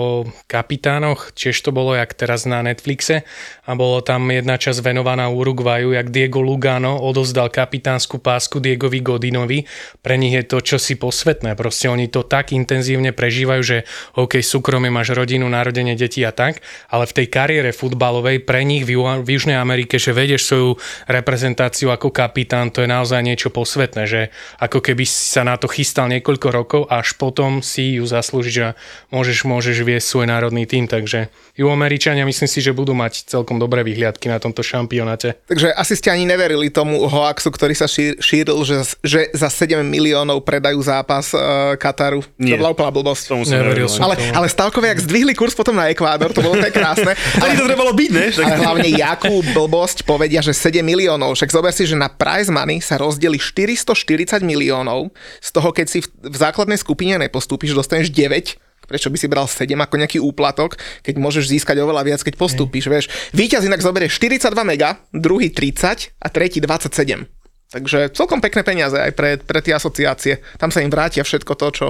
[0.49, 3.21] kapitánoch, tiež to bolo jak teraz na Netflixe
[3.69, 9.69] a bolo tam jedna časť venovaná Uruguaju, jak Diego Lugano odozdal kapitánsku pásku Diegovi Godinovi.
[10.01, 13.77] Pre nich je to čosi posvetné, proste oni to tak intenzívne prežívajú, že
[14.17, 18.81] OK, súkromie máš rodinu, narodenie detí a tak, ale v tej kariére futbalovej pre nich
[18.81, 20.69] v, v Južnej Amerike, že vedieš svoju
[21.11, 24.21] reprezentáciu ako kapitán, to je naozaj niečo posvetné, že
[24.63, 28.79] ako keby si sa na to chystal niekoľko rokov, až potom si ju zaslúžiť, že
[29.11, 31.27] môžeš, môžeš viesť svoj národný tým, takže
[31.59, 35.35] Juhoameričania myslím si, že budú mať celkom dobré vyhliadky na tomto šampionáte.
[35.51, 39.83] Takže asi ste ani neverili tomu hoaxu, ktorý sa šír, šíril, že, že za 7
[39.83, 42.23] miliónov predajú zápas uh, Kataru.
[42.39, 42.55] Nie.
[42.55, 43.23] To bola úplná blbosť.
[43.27, 43.89] Tomu som Neveril neveril.
[43.89, 44.01] som.
[44.05, 47.13] Ale, ale stavkové, jak zdvihli kurz potom na Ekvádor, to bolo tak krásne.
[47.41, 48.25] Ale to trebalo byť, ne?
[48.37, 51.33] Ale hlavne jakú blbosť povedia, že 7 miliónov.
[51.33, 55.09] Však zober si, že na prize money sa rozdeli 440 miliónov.
[55.41, 59.47] Z toho, keď si v, v základnej skupine nepostúpiš, dostaneš 9 prečo by si bral
[59.47, 63.07] 7 ako nejaký úplatok, keď môžeš získať oveľa viac, keď postúpiš, vieš.
[63.31, 67.40] Víťaz inak zoberie 42 mega, druhý 30 a tretí 27.
[67.71, 70.43] Takže celkom pekné peniaze aj pre, pre tie asociácie.
[70.59, 71.85] Tam sa im vrátia všetko to, čo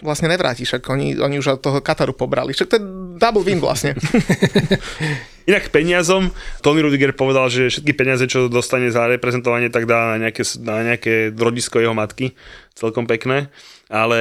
[0.00, 2.56] vlastne nevrátiš, ak oni, oni už od toho Kataru pobrali.
[2.56, 2.86] Však to je
[3.20, 3.92] double win vlastne.
[5.52, 6.32] Inak peniazom,
[6.64, 10.82] Tony Rudiger povedal, že všetky peniaze, čo dostane za reprezentovanie, tak dá na nejaké, na
[10.82, 12.32] nejaké rodisko jeho matky.
[12.72, 13.52] Celkom pekné.
[13.92, 14.18] Ale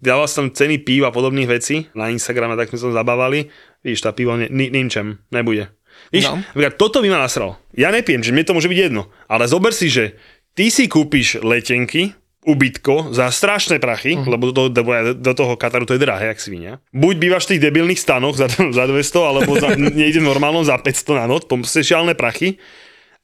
[0.00, 3.50] dával som ceny pív a podobných vecí na Instagram a tak sme sa zabávali.
[3.82, 5.68] Vidíš, tá pivo ne, ni, ničem, nebude.
[6.14, 6.40] Víš, no.
[6.78, 7.60] toto by ma nasral.
[7.74, 9.12] Ja nepijem, že mne to môže byť jedno.
[9.28, 10.16] Ale zober si, že
[10.54, 12.14] ty si kúpiš letenky
[12.44, 14.28] ubytko za strašné prachy, uh-huh.
[14.28, 14.82] lebo do, do,
[15.16, 16.72] do toho Kataru to je drahé, jak svinia.
[16.92, 18.46] Buď bývaš v tých debilných stanoch za,
[18.78, 22.60] za 200, alebo za, niekde v normálnom za 500 na noc, pomste šialné prachy,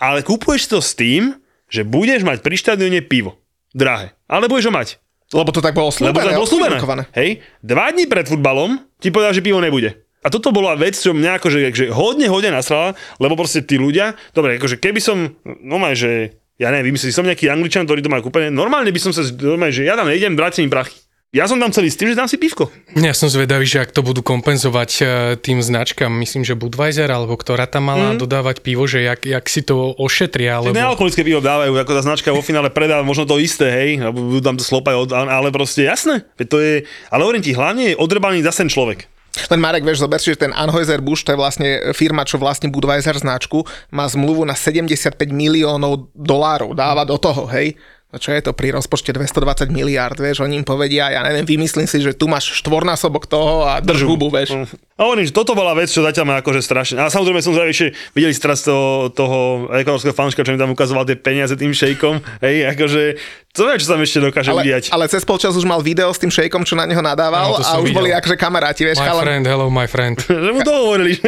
[0.01, 1.37] ale kúpuješ to s tým,
[1.71, 3.39] že budeš mať pri štadióne pivo.
[3.71, 4.17] Drahé.
[4.27, 4.99] Ale budeš ho mať.
[5.31, 6.11] Lebo to tak bolo slúbené.
[6.11, 7.05] Lebo to bolo slúbené.
[7.15, 10.03] Hej, dva dní pred futbalom ti povedal, že pivo nebude.
[10.21, 14.19] A toto bola vec, čo mňa akože, že hodne, hodne nasrala, lebo proste tí ľudia,
[14.37, 18.13] dobre, akože keby som, no maj, že ja neviem, vymyslel som nejaký angličan, ktorý to
[18.13, 21.01] má kúpené, normálne by som sa, normálne, že ja tam nejdem, vrátim prachy.
[21.31, 22.75] Ja som tam celý s tým, že dám si pivko.
[22.99, 25.03] Ja som zvedavý, že ak to budú kompenzovať e,
[25.39, 28.19] tým značkám, myslím, že Budweiser, alebo ktorá tam mala mm.
[28.19, 30.59] dodávať pivo, že jak, jak si to ošetria.
[30.59, 30.75] Alebo...
[30.75, 34.43] Nealkoholické pivo dávajú, ako tá značka vo finále predá možno to isté, hej, alebo budú
[34.43, 36.83] tam to slopať, ale proste jasné, to je,
[37.15, 39.07] ale hovorím ti, hlavne je odrbaný zase človek.
[39.31, 43.15] Len Marek, vieš, zober si, že ten Anheuser-Busch, to je vlastne firma, čo vlastne Budweiser
[43.15, 43.63] značku,
[43.95, 47.79] má zmluvu na 75 miliónov dolárov, dáva do toho, hej.
[48.11, 51.87] No čo je to pri rozpočte 220 miliard, vieš, oni im povedia, ja neviem, vymyslím
[51.87, 54.51] si, že tu máš štvornásobok toho a drž hubu, vieš.
[54.51, 54.67] Mm.
[54.99, 56.99] A že toto bola vec, čo zatiaľ má akože strašne.
[56.99, 61.07] A samozrejme som že videli ste teraz toho, toho ekonomického fanška, čo mi tam ukazoval
[61.07, 63.15] tie peniaze tým šejkom, hej, akože
[63.51, 64.85] co vie, čo tam ešte dokáže ale, udiať.
[64.95, 67.83] Ale cez polčas už mal video s tým šejkom, čo na neho nadával no, a
[67.83, 67.99] už videl.
[67.99, 69.03] boli akože kamaráti, vieš.
[69.03, 69.25] My chalan...
[69.27, 70.17] friend, hello my friend.
[70.47, 71.19] že mu to hovorili.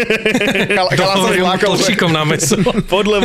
[0.70, 0.86] Chal,
[1.82, 2.54] sa na meso.
[2.86, 3.18] Podľa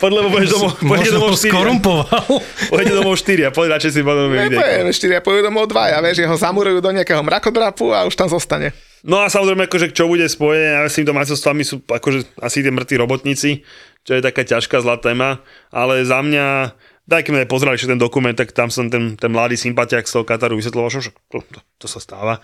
[0.00, 1.52] podľa budeš domov, pôjde domov 4.
[1.52, 2.24] skorumpoval.
[2.72, 4.58] Pôjde domov 4 a poď radšej si potom video.
[4.64, 8.16] Ne, 4 a pôjde domov 2 a vieš, jeho zamurujú do nejakého mrakodrapu a už
[8.16, 8.72] tam zostane.
[9.06, 12.70] No a samozrejme, akože čo bude spojené ja s týmto majstrovstvami sú akože asi tí
[12.72, 13.62] mŕtvi robotníci,
[14.02, 16.74] čo je taká ťažká zlá téma, ale za mňa
[17.06, 20.26] Daj, keď sme pozerali ten dokument, tak tam som ten, ten mladý sympatiak z toho
[20.26, 22.42] Kataru vysvetloval, že to, to, to sa stáva.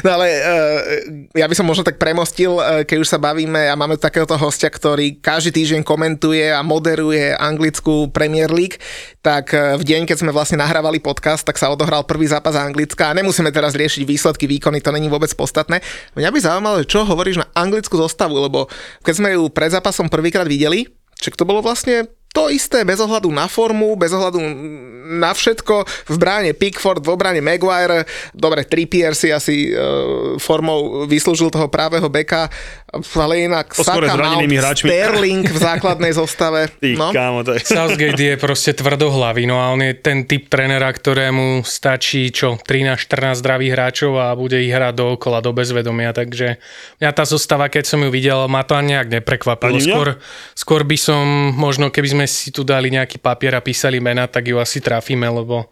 [0.00, 0.78] No ale uh,
[1.36, 4.72] ja by som možno tak premostil, uh, keď už sa bavíme a máme takéhoto hostia,
[4.72, 8.80] ktorý každý týždeň komentuje a moderuje anglickú Premier League,
[9.20, 13.12] tak uh, v deň, keď sme vlastne nahrávali podcast, tak sa odohral prvý zápas Anglicka
[13.12, 15.84] a nemusíme teraz riešiť výsledky, výkony, to není vôbec podstatné.
[16.16, 18.72] Mňa by zaujímalo, čo hovoríš na anglickú zostavu, lebo
[19.04, 23.32] keď sme ju pred zápasom prvýkrát videli, Čiže to bolo vlastne to isté bez ohľadu
[23.32, 24.38] na formu, bez ohľadu
[25.18, 25.88] na všetko.
[26.12, 28.04] V bráne Pickford, v obrane Maguire,
[28.36, 32.52] dobre, Trippier si asi uh, formou vyslúžil toho právého beka,
[32.96, 34.48] ale inak Saka, Mount,
[34.80, 36.72] Sterling v základnej zostave.
[36.82, 37.12] Ty, no?
[37.12, 37.60] kámo, to je.
[37.68, 43.44] Southgate je proste tvrdohlavý, no a on je ten typ trenera, ktorému stačí čo, 13-14
[43.44, 46.56] zdravých hráčov a bude ich hrať dookola, do bezvedomia, takže
[47.04, 49.76] mňa tá zostava, keď som ju videl, ma to ani nejak neprekvapilo.
[49.84, 50.08] Skôr,
[50.56, 54.48] skôr by som, možno keby sme si tu dali nejaký papier a písali mena, tak
[54.48, 55.68] ju asi trafíme, lebo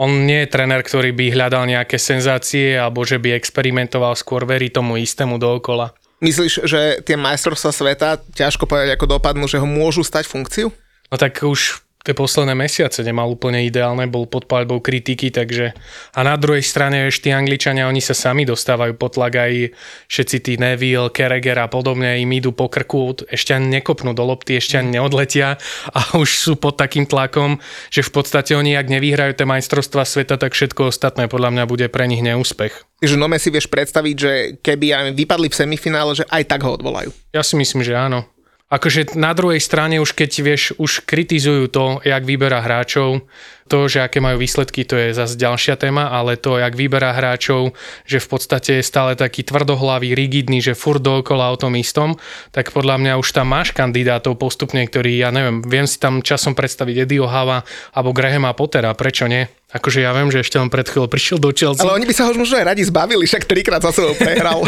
[0.00, 4.72] on nie je trener, ktorý by hľadal nejaké senzácie alebo že by experimentoval, skôr verí
[4.72, 5.94] tomu istému dookola.
[6.24, 10.72] Myslíš, že tie majstrovstvá sveta, ťažko povedať, ako dopadnú, že ho môžu stať funkciu?
[11.12, 15.72] No tak už tie posledné mesiace nemal úplne ideálne, bol pod palbou kritiky, takže
[16.12, 19.72] a na druhej strane ešte tí Angličania, oni sa sami dostávajú pod tlak aj
[20.12, 24.60] všetci tí Neville, Kereger a podobne, im idú po krku, ešte ani nekopnú do lopty,
[24.60, 25.56] ešte ani neodletia
[25.96, 27.56] a už sú pod takým tlakom,
[27.88, 31.88] že v podstate oni, ak nevyhrajú tie majstrovstvá sveta, tak všetko ostatné podľa mňa bude
[31.88, 32.84] pre nich neúspech.
[33.00, 36.76] Že Nome si vieš predstaviť, že keby aj vypadli v semifinále, že aj tak ho
[36.76, 37.08] odvolajú.
[37.32, 38.28] Ja si myslím, že áno.
[38.72, 43.28] Akože na druhej strane už keď vieš, už kritizujú to, jak vyberá hráčov,
[43.64, 47.72] to, že aké majú výsledky, to je zase ďalšia téma, ale to, jak vyberá hráčov,
[48.04, 52.20] že v podstate je stále taký tvrdohlavý, rigidný, že furt dookola o tom istom,
[52.52, 56.52] tak podľa mňa už tam máš kandidátov postupne, ktorí, ja neviem, viem si tam časom
[56.52, 57.64] predstaviť Eddieho Hava
[57.96, 59.48] alebo Grahama Pottera, prečo nie?
[59.74, 61.82] Akože ja viem, že ešte len pred chvíľou prišiel do Chelsea.
[61.82, 64.62] Ale oni by sa ho možno aj radi zbavili, však trikrát za sebou prehral.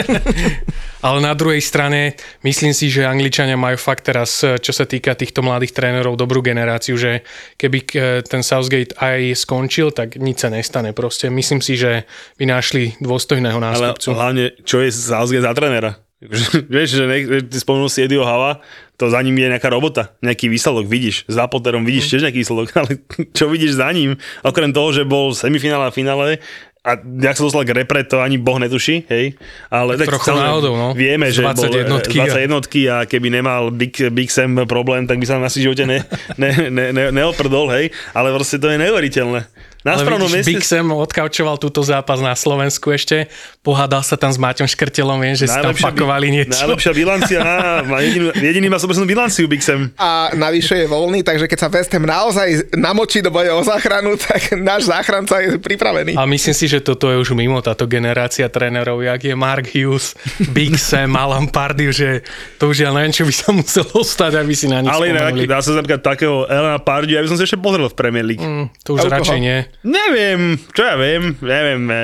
[1.07, 5.47] Ale na druhej strane, myslím si, že Angličania majú fakt teraz, čo sa týka týchto
[5.47, 7.23] mladých trénerov, dobrú generáciu, že
[7.55, 7.79] keby
[8.27, 10.95] ten Southgate aj skončil, tak nič sa nestane.
[10.95, 12.07] Proste myslím si, že
[12.39, 14.15] by našli dôstojného nástupcu.
[14.15, 15.93] Ale hlavne, čo je Southgate za trénera?
[16.73, 18.65] Vieš, že, ne, ty spomenul si Eddieho Hava,
[18.97, 21.29] to za ním je nejaká robota, nejaký výsledok vidíš.
[21.29, 22.11] Za Potterom vidíš mm.
[22.11, 22.91] tiež nejaký výsledok, ale
[23.37, 24.17] čo vidíš za ním?
[24.41, 26.41] Okrem toho, že bol semifinále a finále,
[26.87, 29.35] a jak sa dostal k repre, to ani Boh netuší, hej.
[29.75, 30.95] Ale tak, tak náhodou, no.
[30.95, 35.19] vieme, že 20 bol jednotky 20 jednotky a keby nemal Big, Big Sam problém, tak
[35.19, 36.07] by sa na si živote ne,
[36.39, 37.91] ne, ne, ne, neoprdol, hej.
[38.15, 39.51] Ale proste to je neuveriteľné.
[39.87, 40.51] Na správnom mieste...
[40.51, 43.31] Big Sam odkaučoval túto zápas na Slovensku ešte,
[43.63, 46.59] pohádal sa tam s Maťom Škrtelom, viem, že si tam pakovali niečo.
[46.59, 47.39] Najlepšia bilancia,
[47.87, 49.95] na, jedinú, jediný má sobernú bilanciu Big Sam.
[49.95, 54.19] A navyše je voľný, takže keď sa West Ham naozaj namočí do boja o záchranu,
[54.27, 56.19] tak náš záchranca je pripravený.
[56.19, 60.19] A myslím si, že toto je už mimo táto generácia trénerov, jak je Mark Hughes,
[60.51, 62.27] Big Sam, Alan Pardew, že
[62.59, 65.39] to už ja neviem, čo by sa muselo stať, aby si na nich Ale inak,
[65.47, 68.43] dá sa napríklad takého Elena Pardew, ja by som si ešte pozrel v Premier League.
[68.43, 69.63] Mm, to už radšej nie.
[69.83, 71.97] Neviem, čo ja viem, neviem, e,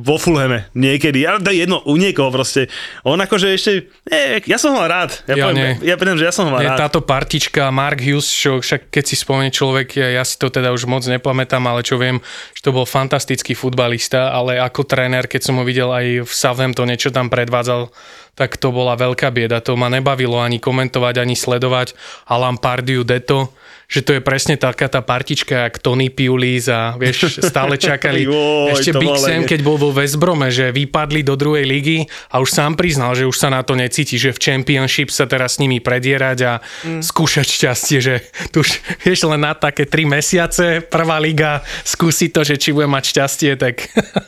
[0.00, 2.68] vo Fulhame niekedy, ale to je jedno, u niekoho proste.
[3.00, 3.72] On akože ešte,
[4.04, 5.24] nie, ja som ho rád.
[5.24, 5.88] Ja, Ja poviem, nie.
[5.88, 6.84] ja poviem, že ja som ho Nie, rád.
[6.84, 10.68] táto partička, Mark Hughes, čo však keď si spomenie človek, ja, ja si to teda
[10.70, 12.20] už moc nepamätám, ale čo viem,
[12.52, 16.98] že to bol fantastický futbalista, ale ako tréner, keď som ho videl aj v Southamptone,
[17.00, 17.88] čo tam predvádzal,
[18.34, 19.62] tak to bola veľká bieda.
[19.62, 21.94] To ma nebavilo ani komentovať, ani sledovať.
[22.26, 23.54] A Lampardiu, Deto,
[23.88, 28.24] že to je presne taká tá partička, jak Tony Pulis a vieš, stále čakali.
[28.28, 31.98] Joj, Ešte Big Sam, keď bol vo West Brome, že vypadli do druhej ligy
[32.32, 35.56] a už sám priznal, že už sa na to necíti, že v Championship sa teraz
[35.56, 37.02] s nimi predierať a mm.
[37.04, 38.14] skúšať šťastie, že
[38.50, 38.68] tu už
[39.06, 43.50] vieš len na také 3 mesiace, prvá liga, skúsi to, že či bude mať šťastie,
[43.60, 43.74] tak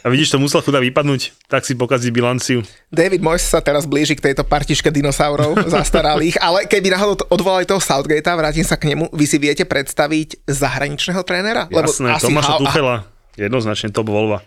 [0.05, 2.63] A vidíš, to musel chuda vypadnúť, tak si pokazí bilanciu.
[2.91, 7.79] David Moyes sa teraz blíži k tejto partičke dinosaurov zastaralých, ale keby náhodou odvolali toho
[7.79, 11.71] Southgatea, vrátim sa k nemu, vy si viete predstaviť zahraničného trénera?
[11.71, 12.97] Jasné, Tomáša Hau- Tuchela,
[13.35, 14.43] jednoznačne top voľba.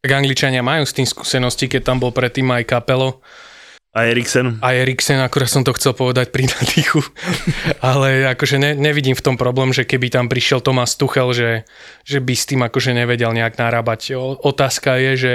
[0.00, 3.22] tak Angličania majú s tým skúsenosti, keď tam bol predtým aj Kapelo
[3.92, 4.56] A Eriksen.
[4.64, 7.04] a Eriksen, akurát som to chcel povedať pri Nadichu,
[7.84, 11.50] ale akože ne, nevidím v tom problém, že keby tam prišiel Tomás Tuchel, že,
[12.00, 14.16] že by s tým akože nevedel nejak narábať.
[14.16, 15.34] O, otázka je, že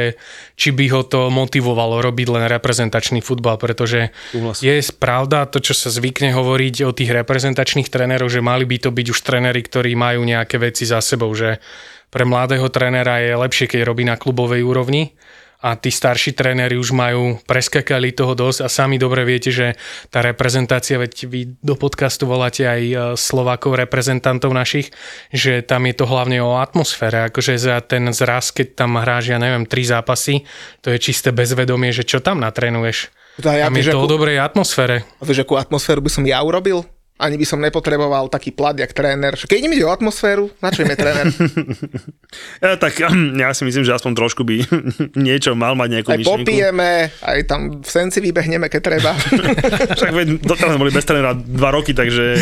[0.58, 4.58] či by ho to motivovalo robiť len reprezentačný futbal, pretože Súhlas.
[4.65, 8.89] je pravda to, čo sa zvykne hovoriť o tých reprezentačných tréneroch, že mali by to
[8.89, 11.62] byť už tréneri, ktorí majú nejaké veci za sebou, že
[12.10, 15.13] pre mladého trénera je lepšie, keď robí na klubovej úrovni
[15.58, 19.74] a tí starší tréneri už majú, preskakali toho dosť a sami dobre viete, že
[20.13, 24.93] tá reprezentácia, veď vy do podcastu voláte aj e, Slovákov, reprezentantov našich,
[25.34, 29.41] že tam je to hlavne o atmosfére, akože za ten zraz, keď tam hráš, ja
[29.41, 30.46] neviem, tri zápasy,
[30.86, 33.10] to je čisté bezvedomie, že čo tam natrénuješ.
[33.38, 35.06] To Tam je to o dobrej atmosfére.
[35.22, 36.82] vieš, akú atmosféru by som ja urobil?
[37.18, 39.34] Ani by som nepotreboval taký plat, jak tréner.
[39.34, 41.26] Keď im ide o atmosféru, na čo im je tréner?
[42.58, 43.00] Ja, tak
[43.42, 44.56] ja si myslím, že aspoň trošku by
[45.28, 46.44] niečo mal mať nejakú Aj myšlienku.
[46.44, 46.92] popijeme,
[47.24, 49.12] aj tam v senci vybehneme, keď treba.
[49.98, 52.36] Však veď, doteraz boli bez trénera dva roky, takže,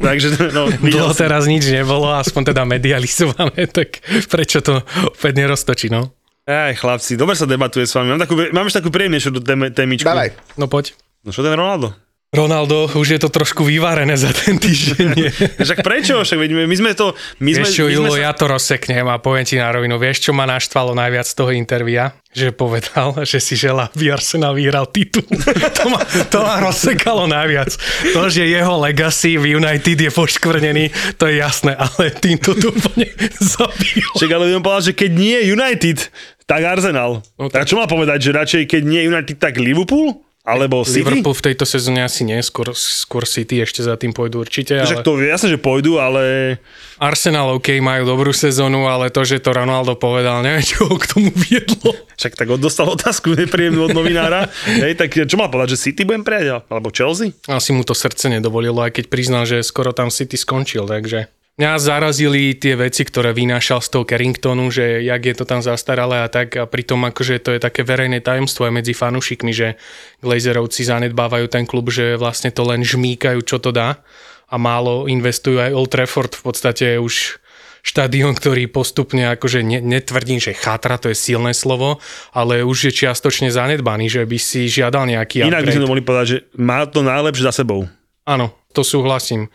[0.00, 6.10] takže no, Dlho teraz nič nebolo, aspoň teda medializované, tak prečo to opäť neroztočí, no?
[6.44, 8.12] Aj, chlapci, dobre sa debatuje s vami.
[8.12, 9.32] Mám, takú, mám ešte takú príjemnejšiu
[9.72, 10.04] témičku.
[10.04, 10.36] Dávaj.
[10.60, 10.92] No poď.
[11.24, 11.96] No čo ten Ronaldo?
[12.34, 15.14] Ronaldo, už je to trošku vyvárené za ten týždeň.
[15.64, 16.18] Však prečo?
[16.18, 17.14] Však my, sme to...
[17.38, 18.26] My sme, Vieš čo, my sme Julo, sa...
[18.26, 19.94] ja to rozseknem a poviem ti na rovinu.
[19.96, 22.10] Vieš, čo ma naštvalo najviac z toho intervia?
[22.34, 25.22] Že povedal, že si želá, aby Arsenal vyhral titul.
[25.78, 27.70] to, ma, to ma rozsekalo najviac.
[28.10, 33.06] To, že jeho legacy v United je poškvrnený, to je jasné, ale týmto to úplne
[33.38, 34.02] zabil.
[34.18, 36.10] Však ale budem povedať, že keď nie United,
[36.50, 37.22] tak Arsenal.
[37.38, 40.18] No tak- tak čo má povedať, že radšej keď nie United, tak Liverpool?
[40.44, 41.00] Alebo City?
[41.00, 44.76] Liverpool v tejto sezóne asi nie, skôr, skôr City ešte za tým pôjdu určite.
[44.76, 46.56] Však Ale to je jasné, že pôjdu, ale
[47.00, 51.08] Arsenal OK, majú dobrú sezónu, ale to, že to Ronaldo povedal, neviem, čo ho k
[51.08, 51.96] tomu viedlo.
[52.20, 54.52] však tak dostal otázku nepríjemnú od novinára.
[54.68, 56.60] Hej, tak čo má povedať, že City budem prijať?
[56.68, 57.32] Alebo Chelsea?
[57.48, 61.33] Asi mu to srdce nedovolilo, aj keď priznal, že skoro tam City skončil, takže...
[61.54, 66.26] Mňa zarazili tie veci, ktoré vynášal z toho Carringtonu, že jak je to tam zastaralé
[66.26, 69.78] a tak a pritom akože to je také verejné tajomstvo aj medzi fanúšikmi, že
[70.18, 74.02] Glazerovci zanedbávajú ten klub, že vlastne to len žmýkajú, čo to dá
[74.50, 77.38] a málo investujú aj Old Trafford v podstate už
[77.86, 82.02] štadión, ktorý postupne akože ne, netvrdím, že chátra, to je silné slovo,
[82.34, 85.76] ale už je čiastočne zanedbaný, že by si žiadal nejaký Inak by upgrade.
[85.78, 87.86] sme to mohli povedať, že má to najlepšie za sebou.
[88.26, 89.52] Áno, to súhlasím.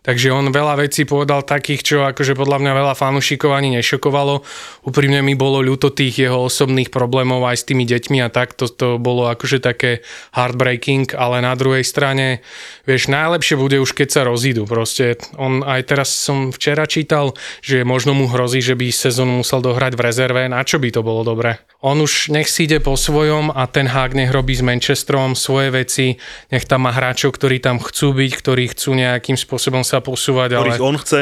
[0.00, 4.40] Takže on veľa vecí povedal takých, čo akože podľa mňa veľa fanúšikov ani nešokovalo.
[4.88, 8.72] Úprimne mi bolo ľúto tých jeho osobných problémov aj s tými deťmi a tak, to,
[8.72, 10.00] to bolo akože také
[10.32, 12.40] heartbreaking, ale na druhej strane,
[12.88, 14.64] vieš, najlepšie bude už keď sa rozídu.
[14.64, 19.60] Proste on aj teraz som včera čítal, že možno mu hrozí, že by sezónu musel
[19.60, 21.60] dohrať v rezerve, na čo by to bolo dobre.
[21.84, 25.72] On už nech si ide po svojom a ten hák nech robí s Manchesterom svoje
[25.72, 26.16] veci,
[26.48, 30.70] nech tam má hráčov, ktorí tam chcú byť, ktorí chcú nejakým spôsobom sa posúvať, ale,
[30.70, 31.20] Ktorých on chce.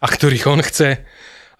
[0.00, 1.00] a ktorých on chce.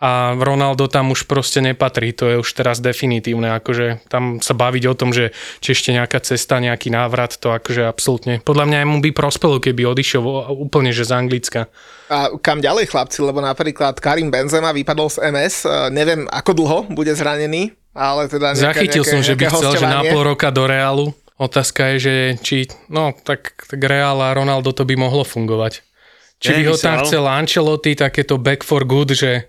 [0.00, 4.84] A Ronaldo tam už proste nepatrí, to je už teraz definitívne, akože tam sa baviť
[4.88, 5.28] o tom, že
[5.60, 8.40] či ešte nejaká cesta, nejaký návrat, to akože absolútne.
[8.40, 10.24] Podľa mňa mu by prospelo, keby odišiel
[10.56, 11.68] úplne, že z Anglicka.
[12.08, 13.20] A kam ďalej, chlapci?
[13.20, 15.68] Lebo napríklad Karim Benzema vypadol z MS.
[15.68, 19.72] e, Neviem, ako dlho bude zranený, ale teda nejaké, Zachytil nejaké, som, že by chcel,
[19.76, 21.12] že na pol roka do Reálu.
[21.36, 25.84] Otázka je, že či, no tak, tak Real a Ronaldo to by mohlo fungovať.
[26.40, 29.44] Či by ho tam chcel Ancelotti, takéto back for good, že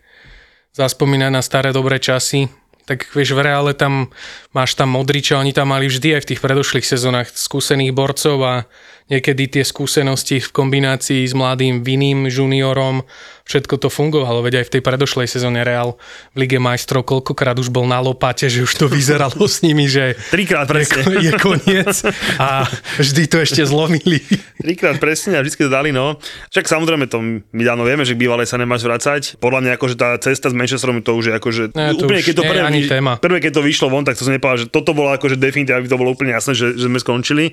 [0.76, 2.52] zaspomína na staré dobré časy.
[2.84, 4.12] Tak vieš, v Reále tam
[4.52, 8.68] máš tam Modriča, oni tam mali vždy aj v tých predošlých sezónach skúsených borcov a
[9.12, 13.04] niekedy tie skúsenosti v kombinácii s mladým Vinným juniorom,
[13.44, 16.00] všetko to fungovalo, veď aj v tej predošlej sezóne Real
[16.32, 20.16] v Lige majstrov koľkokrát už bol na lopate, že už to vyzeralo s nimi, že
[20.32, 21.04] Trikrát presne.
[21.20, 21.92] je, je koniec
[22.40, 22.64] a
[22.96, 24.24] vždy to ešte zlomili.
[24.56, 26.16] Trikrát presne a vždy to dali, no.
[26.56, 27.20] Však samozrejme to
[27.52, 29.36] my dávno vieme, že k bývalej sa nemáš vracať.
[29.44, 32.32] Podľa mňa akože tá cesta s Manchesterom to už je akože Ne, to úplne už
[32.32, 33.20] keď to prvé, ani téma.
[33.20, 35.90] prvé, keď to vyšlo von, tak to som nepovedal, že toto bolo akože definitívne, aby
[35.92, 37.52] to bolo úplne jasné, že, že sme skončili.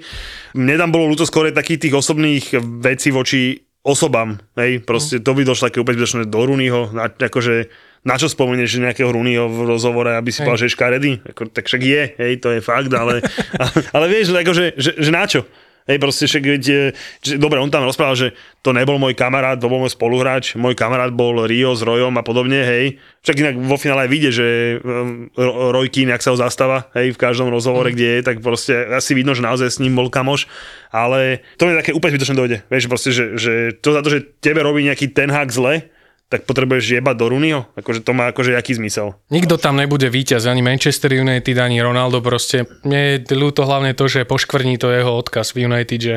[0.55, 2.45] Mne tam bolo ľúto skôr takých tých osobných
[2.83, 7.73] vecí voči osobám, hej, proste to by došlo také úplne zbytočné do Rooneyho, na, akože
[8.05, 11.13] na čo spomenieš nejakého Rooneyho v rozhovore, aby si povedal, že je škaredý?
[11.25, 13.25] Ako, tak však je, hej, to je fakt, ale,
[13.97, 15.49] ale vieš, akože, že, že na čo?
[15.89, 16.76] Hej, proste však, veď, e,
[17.24, 18.28] že, dobre, on tam rozprával, že
[18.61, 22.22] to nebol môj kamarát, to bol môj spoluhráč, môj kamarát bol Rio s Rojom a
[22.22, 23.01] podobne, hej.
[23.24, 24.76] Však inak vo finále aj vidie, že
[25.32, 27.95] Ro- Roy Keane, jak sa ho zastáva, hej, v každom rozhovore, mm.
[27.97, 30.45] kde je, tak proste asi vidno, že naozaj s ním bol kamoš,
[30.93, 34.28] ale to mi také úplne zbytočné dojde, vieš, proste, že, že to za to, že
[34.45, 35.89] tebe robí nejaký ten hák zle,
[36.29, 37.61] tak potrebuješ jebať do Rooneyho?
[37.72, 39.16] Akože to má akože aký zmysel?
[39.33, 42.68] Nikto tam nebude víťaz, ani Manchester United, ani Ronaldo proste.
[42.85, 46.16] Mne je ľúto hlavne to, že poškvrní to jeho odkaz v United, že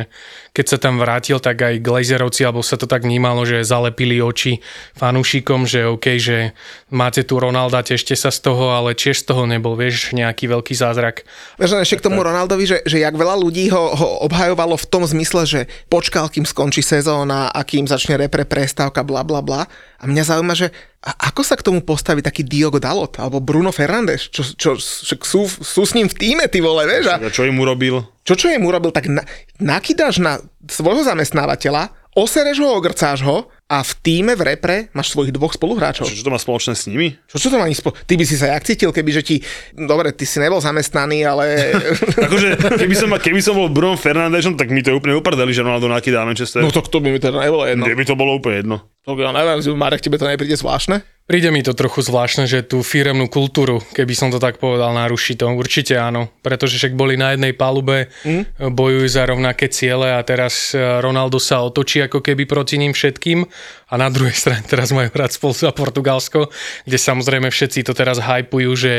[0.51, 4.59] keď sa tam vrátil, tak aj Glazerovci, alebo sa to tak vnímalo, že zalepili oči
[4.99, 6.51] fanúšikom, že OK, že
[6.91, 10.76] máte tu Ronalda, tešte sa z toho, ale tiež z toho nebol, vieš, nejaký veľký
[10.76, 11.24] zázrak.
[11.55, 15.07] Vieš, ešte k tomu Ronaldovi, že, že jak veľa ľudí ho, ho obhajovalo v tom
[15.07, 19.72] zmysle, že počkal, kým skončí sezóna a kým začne repre prestávka, bla bla bla.
[20.02, 20.74] A mňa zaujíma, že
[21.06, 24.74] ako sa k tomu postaví taký Diogo Dalot alebo Bruno Fernández, čo, čo
[25.22, 27.14] sú, sú s ním v týme, ty vole, vieš?
[27.14, 28.02] A čo im urobil?
[28.22, 29.26] čo čo im urobil, tak na,
[29.58, 30.38] nakydáš na
[30.70, 36.03] svojho zamestnávateľa, osereš ho, ogrcáš ho a v týme v repre máš svojich dvoch spoluhráčov.
[36.03, 37.16] Čo, čo to má spoločné s nimi?
[37.32, 37.95] Čo, čo to má ani spo...
[37.95, 39.36] Ty by si sa jak cítil, keby že ti...
[39.72, 41.72] Dobre, ty si nebol zamestnaný, ale...
[42.28, 45.64] Akože, keby som, keby som bol Bruno Fernandešom, tak mi to je úplne uprdeli, že
[45.64, 46.59] Ronaldo nakydá Manchester.
[46.59, 47.88] no to, to by mi teda nebolo jedno.
[47.88, 48.78] Mne by to bolo úplne jedno.
[49.07, 51.01] No, ja neviem, Marek, tebe to nepríde zvláštne?
[51.30, 55.39] Príde mi to trochu zvláštne, že tú firemnú kultúru, keby som to tak povedal, naruší
[55.39, 55.47] to.
[55.47, 58.74] Určite áno, pretože však boli na jednej palube, mm.
[58.74, 63.47] bojujú za rovnaké ciele a teraz e, Ronaldo sa otočí ako keby proti ním všetkým
[63.92, 66.48] a na druhej strane teraz majú hrať spolu za Portugalsko,
[66.88, 68.94] kde samozrejme všetci to teraz hypujú, že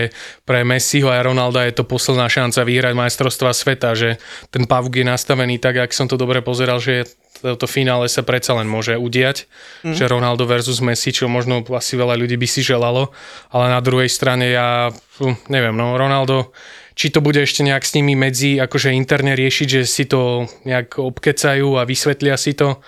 [0.45, 4.20] pre Messiho a Ronalda je to posledná šanca vyhrať majstrovstva sveta, že
[4.53, 7.09] ten pavuk je nastavený tak, ak som to dobre pozeral, že
[7.40, 9.49] toto finále sa predsa len môže udiať,
[9.82, 9.97] mm.
[9.97, 13.11] že Ronaldo versus Messi, čo možno asi veľa ľudí by si želalo,
[13.51, 14.93] ale na druhej strane ja
[15.49, 16.53] neviem, no Ronaldo
[16.93, 21.01] či to bude ešte nejak s nimi medzi akože interne riešiť, že si to nejak
[21.01, 22.84] obkecajú a vysvetlia si to,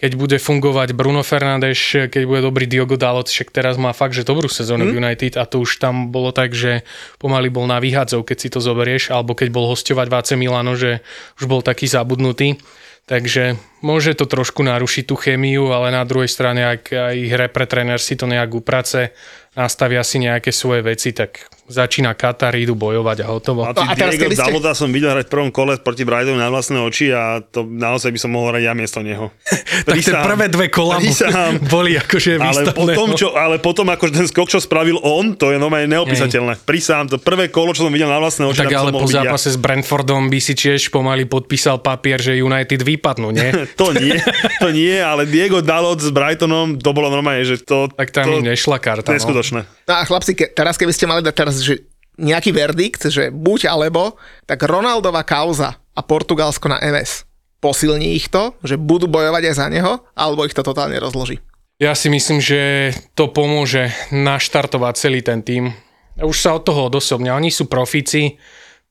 [0.00, 1.76] keď bude fungovať Bruno Fernández,
[2.08, 4.96] keď bude dobrý Diogo Dalot, však teraz má fakt, že dobrú sezónu mm.
[4.96, 6.88] United a to už tam bolo tak, že
[7.20, 10.72] pomaly bol na výhadzov, keď si to zoberieš, alebo keď bol hostovať v AC Milano,
[10.72, 11.04] že
[11.36, 12.56] už bol taký zabudnutý.
[13.04, 17.98] Takže môže to trošku narušiť tú chémiu, ale na druhej strane, ak aj repre tréner
[18.00, 19.12] si to nejak uprace,
[19.58, 23.62] nastavia si nejaké svoje veci, tak začína Katar, idú bojovať a hotovo.
[23.62, 26.02] A, No a teraz, Diego keby ste- Dalota som videl hrať v prvom kole proti
[26.02, 29.30] Brightonu na vlastné oči a to naozaj by som mohol hrať ja miesto neho.
[29.86, 31.62] tak tie prvé dve kola Prísahám.
[31.64, 35.56] boli akože Ale potom, čo, ale potom akože ten skok, čo spravil on, to je
[35.56, 36.60] normálne neopísateľné.
[36.60, 39.08] Prísahám, to prvé kolo, čo som videl na vlastné oči, Tak tak ale po byť
[39.08, 39.22] ja.
[39.24, 43.48] zápase s Brentfordom by si tiež pomaly podpísal papier, že United vypadnú, nie?
[43.76, 44.12] To nie,
[44.58, 47.86] to nie, ale Diego Dalot s Brightonom, to bolo normálne, že to...
[47.88, 49.06] Tak tam to, im nešla karta.
[49.06, 49.14] No.
[49.14, 49.60] Neskutočné.
[49.82, 51.74] No a chlapci, ke, teraz keby ste mali dať teraz, že
[52.20, 57.24] nejaký verdikt, že buď alebo, tak Ronaldová kauza a Portugalsko na MS.
[57.60, 61.40] Posilní ich to, že budú bojovať aj za neho, alebo ich to totálne rozloží.
[61.80, 65.72] Ja si myslím, že to pomôže naštartovať celý ten tým.
[66.20, 67.36] Už sa od toho odosobňa.
[67.36, 68.36] Oni sú profíci,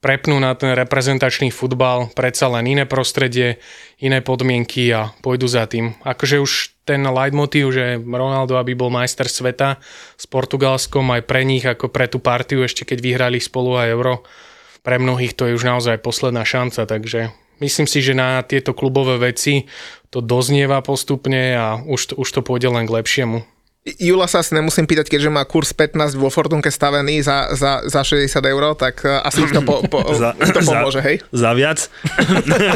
[0.01, 3.61] prepnú na ten reprezentačný futbal, predsa len iné prostredie,
[4.01, 5.93] iné podmienky a pôjdu za tým.
[6.01, 9.77] Akože už ten leitmotiv, že Ronaldo, aby bol majster sveta
[10.17, 14.25] s Portugalskom aj pre nich, ako pre tú partiu, ešte keď vyhrali spolu aj Euro,
[14.81, 17.29] pre mnohých to je už naozaj posledná šanca, takže
[17.61, 19.69] myslím si, že na tieto klubové veci
[20.09, 23.58] to doznieva postupne a už už to pôjde len k lepšiemu.
[23.87, 28.03] Jula sa asi nemusím pýtať, keďže má kurz 15 vo Fortunke stavený za, za, za
[28.03, 31.23] 60 eur, tak uh, asi to, po, po, Za- to za- pomôže, hej?
[31.31, 31.87] Za viac.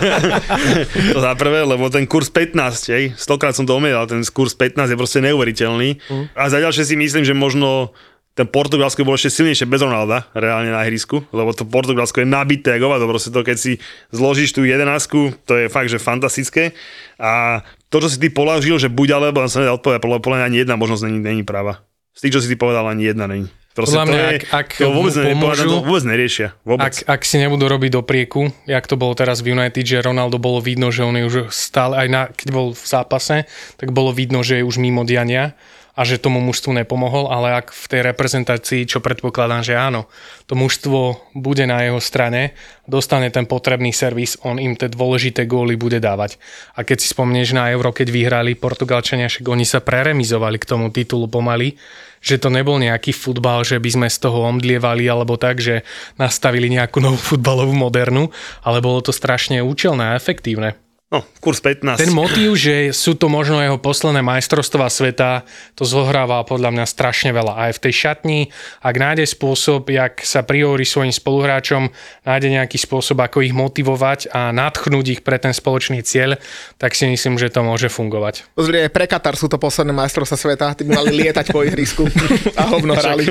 [1.14, 2.56] to za prvé, lebo ten kurz 15,
[2.96, 6.00] hej, stokrát som to omieral, ten kurz 15 je proste neuveriteľný.
[6.08, 6.24] Mhm.
[6.40, 7.92] A za ďalšie si myslím, že možno
[8.34, 12.82] ten Portugalsko bolo ešte silnejšie bez Ronalda, reálne na ihrisku, lebo to Portugalsko je nabité,
[12.82, 13.78] ako to proste to, keď si
[14.10, 16.74] zložíš tú jedenásku, to je fakt, že fantastické.
[17.22, 17.62] A
[17.94, 20.74] to, čo si ty položil, že buď alebo, som nedal odpovedať, podľa podľa ani jedna
[20.74, 21.86] možnosť není, není práva.
[22.18, 23.54] Z tých, čo si ty povedal, ani jedna není.
[23.74, 26.48] Proste Podľa to, mňa, je, ak- ak to vôbec, pomôžu- to vôbec neriešia.
[26.62, 26.86] Vôbec.
[26.86, 30.38] Ak, ak si nebudú robiť do prieku, jak to bolo teraz v United, že Ronaldo
[30.38, 33.50] bolo vidno, že on je už stále, aj na, keď bol v zápase,
[33.82, 35.58] tak bolo vidno, že je už mimo diania
[35.94, 40.10] a že tomu mužstvu nepomohol, ale ak v tej reprezentácii, čo predpokladám, že áno,
[40.50, 42.58] to mužstvo bude na jeho strane,
[42.90, 46.42] dostane ten potrebný servis, on im tie dôležité góly bude dávať.
[46.74, 50.90] A keď si spomnieš na Euro, keď vyhrali Portugalčania, však oni sa preremizovali k tomu
[50.90, 51.78] titulu pomaly,
[52.24, 55.86] že to nebol nejaký futbal, že by sme z toho omdlievali alebo tak, že
[56.16, 58.34] nastavili nejakú novú futbalovú modernu,
[58.66, 60.74] ale bolo to strašne účelné a efektívne.
[61.14, 62.02] No, kurz 15.
[62.02, 65.46] Ten motív, že sú to možno jeho posledné majstrovstvá sveta,
[65.78, 67.54] to zohráva podľa mňa strašne veľa.
[67.54, 68.40] Aj v tej šatni,
[68.82, 71.94] ak nájde spôsob, jak sa prihovorí svojim spoluhráčom,
[72.26, 76.42] nájde nejaký spôsob, ako ich motivovať a nadchnúť ich pre ten spoločný cieľ,
[76.82, 78.50] tak si myslím, že to môže fungovať.
[78.58, 82.10] Pozri, aj pre Katar sú to posledné majstrovstvá sveta, tí by mali lietať po ihrisku
[82.58, 83.30] a hovno hrali.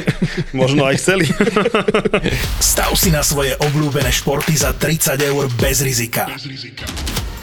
[0.54, 1.26] Možno aj chceli.
[2.62, 6.30] Stav si na svoje obľúbené športy za 30 eur bez rizika.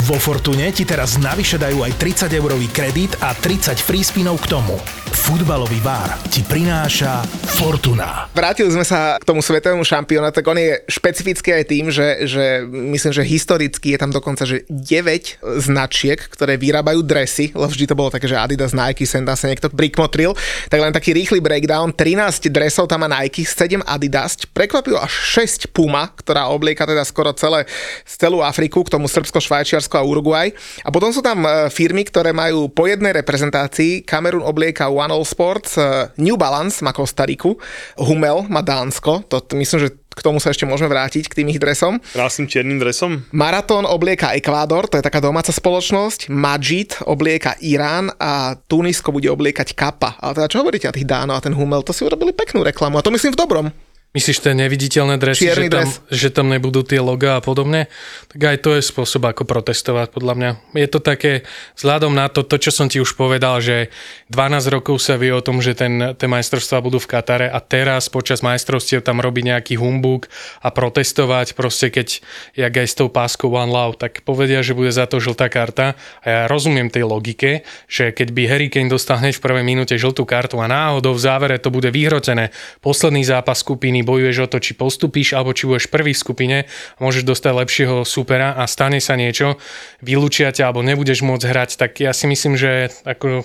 [0.08, 4.56] Vo Fortune ti teraz navyše dajú aj 30 eurový kredit a 30 free spinov k
[4.56, 4.80] tomu.
[5.12, 7.20] Futbalový vár ti prináša
[7.60, 8.32] Fortuna.
[8.32, 12.64] Vrátili sme sa k tomu svetovému šampionátu, tak on je špecifický aj tým, že, že
[12.64, 18.00] myslím, že historicky je tam dokonca že 9 značiek, ktoré vyrábajú dresy, lebo vždy to
[18.00, 20.32] bolo také, že Adidas, Nike, sem tam sa niekto prikmotril,
[20.72, 25.12] tak len taký rýchly breakdown, 13 dresov tam má Nike, 7 Adidas, prekvapilo až
[25.43, 27.68] 6 Puma, ktorá oblieka teda skoro celé,
[28.08, 30.54] celú Afriku, k tomu Srbsko, Švajčiarsko a Uruguay.
[30.86, 35.26] A potom sú tam e, firmy, ktoré majú po jednej reprezentácii, Kamerun oblieka One All
[35.26, 37.58] Sports, e, New Balance má Kostariku,
[37.98, 41.64] Hummel má Dánsko, to myslím, že k tomu sa ešte môžeme vrátiť, k tým ich
[41.64, 42.04] dresom.
[42.12, 43.24] Krásnym čiernym dresom.
[43.32, 46.28] Maratón oblieka Ekvádor, to je taká domáca spoločnosť.
[46.28, 50.20] Majid oblieka Irán a Tunisko bude obliekať Kappa.
[50.20, 53.00] Ale teda čo hovoríte na tých Dánov a ten Hummel, to si urobili peknú reklamu
[53.00, 53.68] a to myslím v dobrom.
[54.10, 56.01] Myslíš, tie neviditeľné dresy, Čierny že tam, dres.
[56.10, 57.86] že tam nebudú tie logá a podobne?
[58.34, 60.51] Tak aj to je spôsob, ako protestovať, podľa mňa.
[60.82, 61.45] Je to také,
[61.78, 63.93] vzhľadom na to, to, čo som ti už povedal, že
[64.34, 68.10] 12 rokov sa vie o tom, že ten, tie majstrovstvá budú v Katare a teraz
[68.10, 70.26] počas majstrovstiev tam robí nejaký humbug
[70.66, 72.26] a protestovať, proste keď,
[72.57, 75.93] jak aj s tou páskou One Love, tak povedia, že bude za to žltá karta
[76.26, 79.93] a ja rozumiem tej logike, že keď by Harry Kane dostal hneď v prvej minúte
[79.93, 82.49] žltú kartu a náhodou v závere to bude vyhrotené,
[82.82, 86.58] posledný zápas skupiny bojuješ o to, či postupíš alebo či budeš prvý v skupine,
[86.97, 89.60] môžeš dostať lepšieho supera a stane sa niečo,
[90.00, 93.43] vylúčia ťa alebo nebudeš môcť hrať, tak ja si myslím, že ako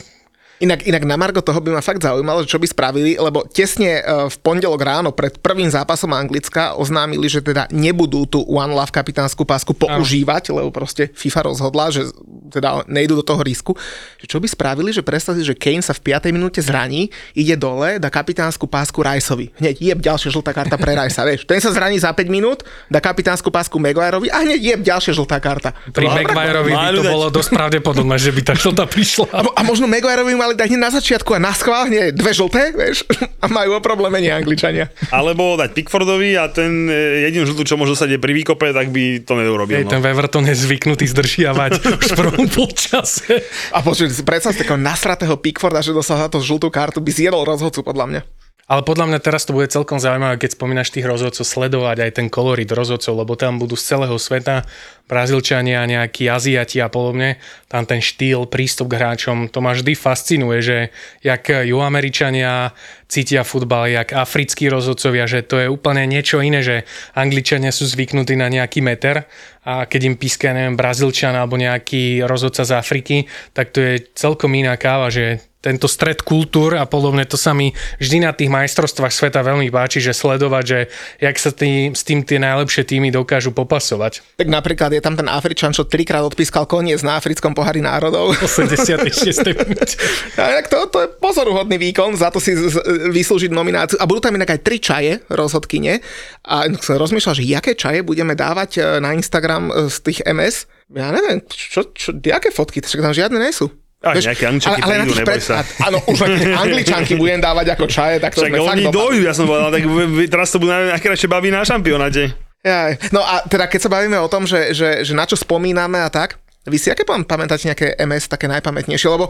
[0.62, 4.02] Inak, inak na Margo toho by ma fakt zaujímalo, čo by spravili, lebo tesne e,
[4.30, 9.42] v pondelok ráno pred prvým zápasom Anglicka oznámili, že teda nebudú tú One Love kapitánsku
[9.42, 12.06] pásku používať, lebo proste FIFA rozhodla, že
[12.54, 13.74] teda nejdu do toho risku.
[14.22, 16.30] Čo by spravili, že predstaví, že Kane sa v 5.
[16.30, 19.50] minúte zraní, ide dole, dá kapitánsku pásku Riceovi.
[19.58, 21.50] Hneď jeb ďalšia žltá karta pre Ricea, vieš.
[21.50, 25.42] Ten sa zraní za 5 minút, dá kapitánsku pásku Maguireovi a hneď jeb ďalšia žltá
[25.42, 25.74] karta.
[25.90, 29.26] pri Maguireovi by to bolo dosť pravdepodobné, že by tá žltá prišla.
[29.34, 33.08] A, a možno Maguireovi mali dať hneď na začiatku a na schvál dve žlté, vieš,
[33.44, 34.92] a majú o probléme nie Angličania.
[35.08, 39.24] Alebo dať Pickfordovi a ten e, jedinú žltú, čo môže je pri výkope, tak by
[39.24, 39.80] to neurobil.
[39.80, 39.96] Hej, No.
[39.96, 43.40] ten Weverton je zvyknutý zdržiavať už v prvom polčase.
[43.72, 47.48] A počuť, predstav si takého nasratého Pickforda, že dostal za to žltú kartu, by zjedol
[47.48, 48.43] rozhodcu podľa mňa.
[48.64, 52.26] Ale podľa mňa teraz to bude celkom zaujímavé, keď spomínaš tých rozhodcov, sledovať aj ten
[52.32, 54.64] kolorit rozhodcov, lebo tam budú z celého sveta
[55.04, 57.36] Brazílčania, nejakí Aziati a podobne.
[57.68, 60.78] Tam ten štýl, prístup k hráčom, to ma vždy fascinuje, že
[61.20, 62.72] jak Juhoameričania
[63.04, 68.32] cítia futbal, jak africkí rozhodcovia, že to je úplne niečo iné, že Angličania sú zvyknutí
[68.32, 69.28] na nejaký meter
[69.60, 74.56] a keď im píska, neviem, Brazílčan alebo nejaký rozhodca z Afriky, tak to je celkom
[74.56, 79.08] iná káva, že tento stred kultúr a podobne, to sa mi vždy na tých majstrovstvách
[79.08, 80.78] sveta veľmi páči, že sledovať, že
[81.24, 84.20] jak sa tý, s tým tie najlepšie týmy dokážu popasovať.
[84.36, 88.36] Tak napríklad je tam ten Afričan, čo trikrát odpískal koniec na africkom pohári národov.
[88.44, 89.40] 86.
[89.40, 89.96] minúte.
[90.40, 93.96] A inak to, to je pozoruhodný výkon, za to si z- vyslúžiť nomináciu.
[93.96, 96.04] A budú tam inak aj tri čaje, rozhodkyne.
[96.44, 100.68] A som rozmýšľal, že jaké čaje budeme dávať e, na Instagram e, z tých MS.
[100.92, 103.72] Ja neviem, čo, čo, jaké fotky, však tam žiadne nie sú.
[104.04, 105.64] A nejaké Angličanky prídu, neboj sa.
[105.80, 106.32] Áno, už len
[106.62, 109.72] angličanky budem dávať ako čaje, tak to Však sme fakt oni dojdu, ja som povedal,
[109.72, 109.82] tak
[110.28, 112.36] teraz to budú najkrajšie baví na šampionáte.
[112.64, 113.12] Jaj.
[113.12, 116.08] No a teda keď sa bavíme o tom, že, že, že na čo spomíname a
[116.08, 119.28] tak, vy si aké pam- pamätáte nejaké MS také najpamätnejšie, lebo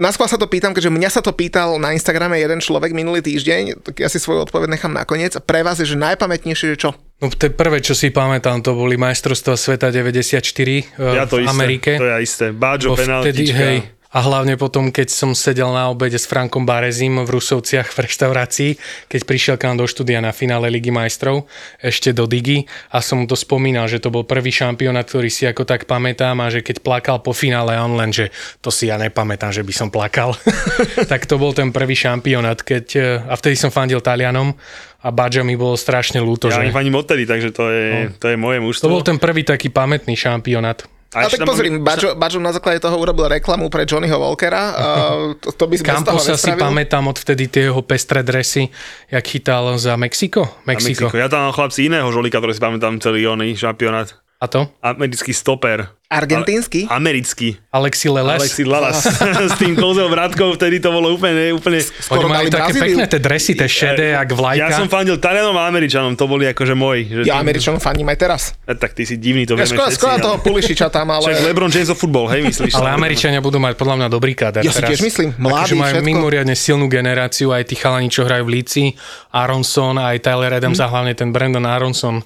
[0.00, 3.86] Naskôr sa to pýtam, keďže mňa sa to pýtal na Instagrame jeden človek minulý týždeň,
[3.86, 5.36] tak ja si svoju odpoveď nechám nakoniec.
[5.38, 6.90] Pre vás je, že najpamätnejšie je čo?
[7.20, 10.42] No tie prvé, čo si pamätám, to boli majstrovstvá sveta 94
[10.98, 11.90] Ja to v isté, Amerike.
[12.00, 12.46] to je isté.
[12.50, 13.54] Báčo, Bo vtedy, penaltička.
[13.62, 13.76] hej,
[14.12, 18.70] A hlavne potom, keď som sedel na obede s Frankom Barezim v Rusovciach v reštaurácii,
[19.08, 21.48] keď prišiel k nám do štúdia na finále Ligy majstrov,
[21.80, 25.48] ešte do Digi a som mu to spomínal, že to bol prvý šampionát, ktorý si
[25.48, 28.28] ako tak pamätám a že keď plakal po finále on len, že
[28.60, 30.36] to si ja nepamätám, že by som plakal.
[31.12, 32.84] tak to bol ten prvý šampionát, keď,
[33.24, 34.52] a vtedy som fandil Talianom
[35.02, 36.52] a Baďa mi bolo strašne ľúto.
[36.52, 36.70] Ja že...
[36.70, 38.20] ani odtedy, takže to je, no.
[38.20, 38.86] to je moje mužstvo.
[38.86, 40.84] To bol ten prvý taký pamätný šampionát.
[41.12, 44.64] A, a tak pozri, Bačo, Bačo na základe toho urobil reklamu pre Johnnyho Walkera.
[44.72, 48.72] Uh, to, to by sme Camposa si pamätám odvtedy tie jeho pestré dresy,
[49.12, 50.48] jak chytal za Mexiko.
[50.64, 51.12] Mexiko.
[51.12, 51.20] Mexiko.
[51.20, 54.21] Ja tam mám chlapci iného žolika, ktorý si pamätám celý oný šampionát.
[54.42, 54.66] A to?
[54.82, 55.86] Americký stoper.
[56.10, 56.90] Argentínsky?
[56.90, 57.56] Ale, americký.
[57.70, 58.42] Alexi Leles.
[58.42, 59.06] Alexi Leles.
[59.54, 61.78] s tým kozel vrátkou, vtedy to bolo úplne, úplne...
[61.78, 62.84] Skoro Oni majú také Brazíliu.
[62.84, 64.66] pekné tie dresy, tie šedé, jak vlajka.
[64.66, 67.06] Ja som fandil Talianom a Američanom, to boli akože môj.
[67.06, 67.46] Že ja tým...
[67.46, 68.42] Američanom fandím aj teraz.
[68.66, 70.02] Ja, tak ty si divný, to ja, vieme skoro, všetci.
[70.02, 71.22] Skoro toho Pulišiča tam, ale...
[71.22, 72.72] Však LeBron James of football, hej, myslíš?
[72.76, 76.10] ale Američania budú mať podľa mňa dobrý káder Ja si tiež myslím, mladí, majú všetko.
[76.12, 78.92] mimoriadne silnú generáciu, aj tí chalani, čo hrajú v Líci,
[79.32, 80.84] Aronson, aj Tyler Adams hmm.
[80.84, 82.20] a hlavne ten Brandon Aronson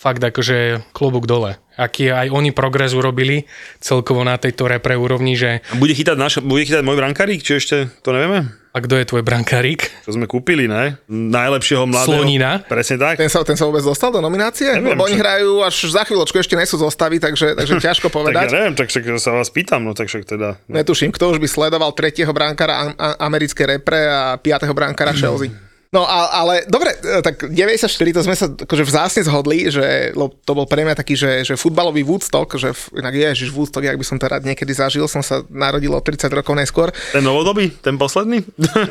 [0.00, 1.60] fakt akože klobúk dole.
[1.76, 3.44] Aký aj oni progres urobili
[3.84, 5.60] celkovo na tejto repre úrovni, že...
[5.68, 8.48] A bude chytať, naš, bude chytať môj brankárik, či ešte to nevieme?
[8.70, 9.90] A kto je tvoj brankárik?
[10.06, 10.94] Čo sme kúpili, ne?
[11.10, 12.22] Najlepšieho mladého.
[12.22, 12.62] Slonina.
[12.64, 13.18] Presne tak.
[13.18, 14.72] Ten sa, ten sa vôbec dostal do nominácie?
[14.78, 18.46] Neviem, Lebo oni hrajú až za chvíľočku, ešte nie sú zostavy, takže, takže ťažko povedať.
[18.46, 20.56] tak ja neviem, tak však sa vás pýtam, no tak však teda...
[20.70, 20.80] No.
[20.80, 25.69] Netuším, kto už by sledoval tretieho brankára americké repre a piatého brankára Chelsea.
[25.90, 30.14] No a, ale dobre, e, tak 94 to sme sa akože vzácne zhodli, že
[30.46, 34.06] to bol pre mňa taký, že, že futbalový Woodstock, že inak ježiš Woodstock, ak by
[34.06, 36.94] som to rád niekedy zažil, som sa narodil o 30 rokov neskôr.
[37.10, 38.38] Ten novodobý, ten posledný?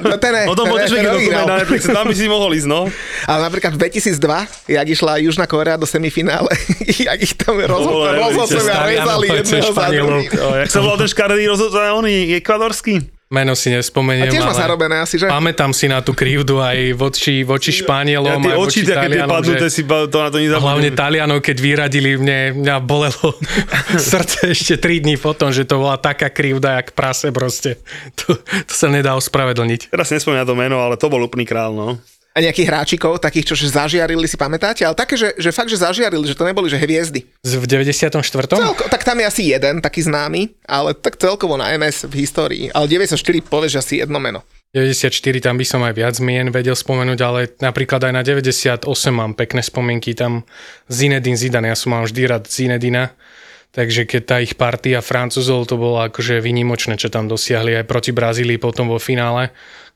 [0.04, 2.52] No, ten ne, o tom ten, ten, ten nový, na Netflix, tam by si mohol
[2.52, 2.92] ísť, no.
[3.32, 6.52] Ale napríklad v 2002, jak išla Južná Korea do semifinále,
[7.08, 10.28] jak ich tam rozhodcovia rezali jedného za druhým.
[10.36, 13.19] Jak sa volal ten škaredý rozhodcovia, on je ekvadorský?
[13.30, 14.26] Meno si nespomeniem.
[14.26, 15.30] A tiež má zarobené asi, že?
[15.30, 19.38] Pamätám si na tú krivdu aj voči, voči Španielom, ja, tie aj oči, voči Talianom.
[19.38, 19.76] Padnuté, že...
[19.78, 20.66] si to na to nezabudnem.
[20.66, 23.38] Hlavne Talianov, keď vyradili, mne, mňa bolelo
[24.10, 27.78] srdce ešte 3 dní potom, že to bola taká krivda, jak prase proste.
[28.18, 29.94] To, to sa nedá ospravedlniť.
[29.94, 33.56] Teraz nespomínam to meno, ale to bol úplný král, no a nejakých hráčikov, takých, čo
[33.68, 34.86] zažiarili, si pamätáte?
[34.86, 37.26] Ale také, že, že fakt, že zažiarili, že to neboli, že hviezdy.
[37.42, 38.22] V 94.
[38.22, 42.64] Celko, tak tam je asi jeden taký známy, ale tak celkovo na MS v histórii.
[42.70, 44.46] Ale 94 povieš asi jedno meno.
[44.70, 49.34] 94 tam by som aj viac mien vedel spomenúť, ale napríklad aj na 98 mám
[49.34, 50.46] pekné spomienky, tam
[50.86, 53.18] Zinedine Zidane, ja som mal vždy rád Zinedina,
[53.74, 58.14] takže keď tá ich partia Francúzov, to bolo akože vynimočné, čo tam dosiahli aj proti
[58.14, 59.50] Brazílii potom vo finále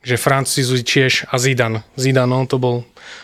[0.03, 1.87] že Francúzi tiež a Zidane.
[1.95, 2.83] Zidane, no, to bol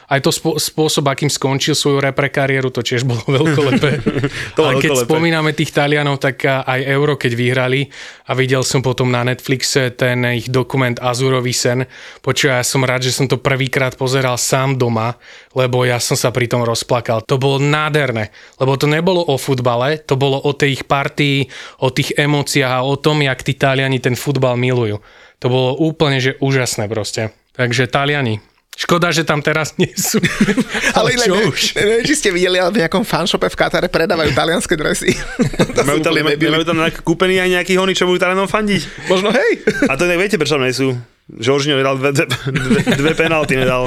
[0.10, 4.02] aj to spôsob, akým skončil svoju repre kariéru, to tiež bolo veľkolepé.
[4.58, 7.86] to Ale keď spomíname tých Talianov, tak aj Euro, keď vyhrali
[8.26, 11.86] a videl som potom na Netflixe ten ich dokument Azurový sen,
[12.26, 15.14] počuj, ja som rád, že som to prvýkrát pozeral sám doma,
[15.54, 17.22] lebo ja som sa pri tom rozplakal.
[17.30, 21.46] To bolo nádherné, lebo to nebolo o futbale, to bolo o tej ich partii,
[21.86, 24.98] o tých emóciách a o tom, jak tí Taliani ten futbal milujú.
[25.40, 27.32] To bolo úplne, že úžasné proste.
[27.56, 28.44] Takže Taliani,
[28.80, 30.24] Škoda, že tam teraz nie sú.
[30.98, 31.76] ale čo ne, už?
[31.76, 35.12] Neviem, či ste videli, ale v nejakom fanshope v Katare predávajú talianské dresy.
[35.84, 39.12] majú, tam, majú tam kúpený aj nejakých honí, čo budú Talianom fandiť.
[39.12, 39.68] Možno hej.
[39.84, 40.96] A to neviete, prečo nie sú.
[41.30, 43.86] Žoržňo nedal dve, dve, dve, penalty nedal.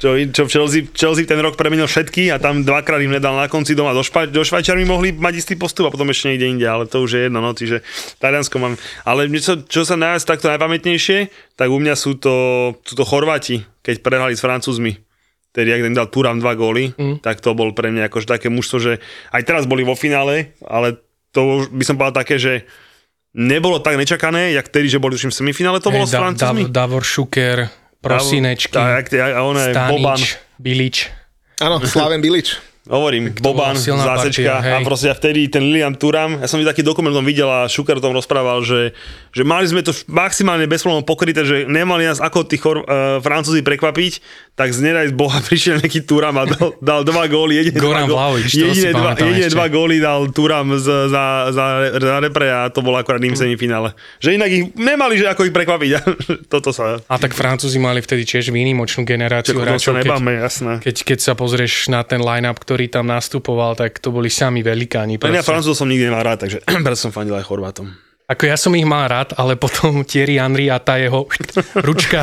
[0.00, 3.76] Čo, čo Chelsea, Chelsea ten rok premenil všetky a tam dvakrát im nedal na konci
[3.76, 3.92] doma.
[3.92, 7.04] Do, špa, do Švajčiarmi mohli mať istý postup a potom ešte niekde inde, ale to
[7.04, 7.44] už je jedno.
[7.44, 7.84] No, čiže
[8.16, 8.80] Taliansko mám.
[9.04, 11.18] Ale čo, čo sa najviac takto najpamätnejšie,
[11.60, 12.34] tak u mňa sú to,
[12.80, 14.96] sú to Chorváti, keď prehrali s Francúzmi
[15.50, 17.26] tedy ak im dal Turam dva góly, mm.
[17.26, 18.92] tak to bol pre mňa akože také mužstvo, že
[19.34, 21.02] aj teraz boli vo finále, ale
[21.34, 22.66] to by som povedal také, že
[23.34, 26.14] nebolo tak nečakané, jak tedy, že boli už v semifinále, to hey, bolo da, s
[26.18, 26.62] Francúzmi.
[26.66, 27.68] Da, Davor Šuker,
[28.00, 30.20] Prosinečky, tak, a one, Stanič, Boban.
[30.56, 30.96] Bilič.
[31.60, 32.56] Áno, Slaven Bilič.
[32.88, 37.12] Hovorím, tak Boban, zásečka a proste a vtedy ten Lilian Turam, ja som taký dokument
[37.20, 38.96] videl a Šuker o tom rozprával, že,
[39.30, 43.22] že mali sme to maximálne bez problémov pokryté, že nemali nás ako tí chor, uh,
[43.22, 44.12] Francúzi prekvapiť,
[44.58, 48.34] tak z nedaj Boha prišiel nejaký Turam a dal, dal dva góly, jediné, Goran dva,
[48.34, 51.24] Vlaovič, jediné, dva, jediné dva góly dal Turam z, za,
[51.54, 53.94] za, za repre a to bolo akorát ním semifinále.
[54.18, 55.90] Že inak ich nemali, že ako ich prekvapiť.
[56.52, 56.98] Toto sa...
[57.06, 59.96] A tak Francúzi mali vtedy tiež výnimočnú generáciu hráčov.
[60.02, 60.10] Keď,
[60.42, 60.72] jasné.
[60.82, 65.22] Keď, keď sa pozrieš na ten line-up, ktorý tam nastupoval, tak to boli sami velikáni.
[65.22, 66.58] Ja Francúzov som nikdy nemal rád, takže
[67.00, 68.09] som fandil aj Chorvátom.
[68.30, 71.26] Ako ja som ich mal rád, ale potom Thierry Henry a tá jeho
[71.82, 72.22] ručka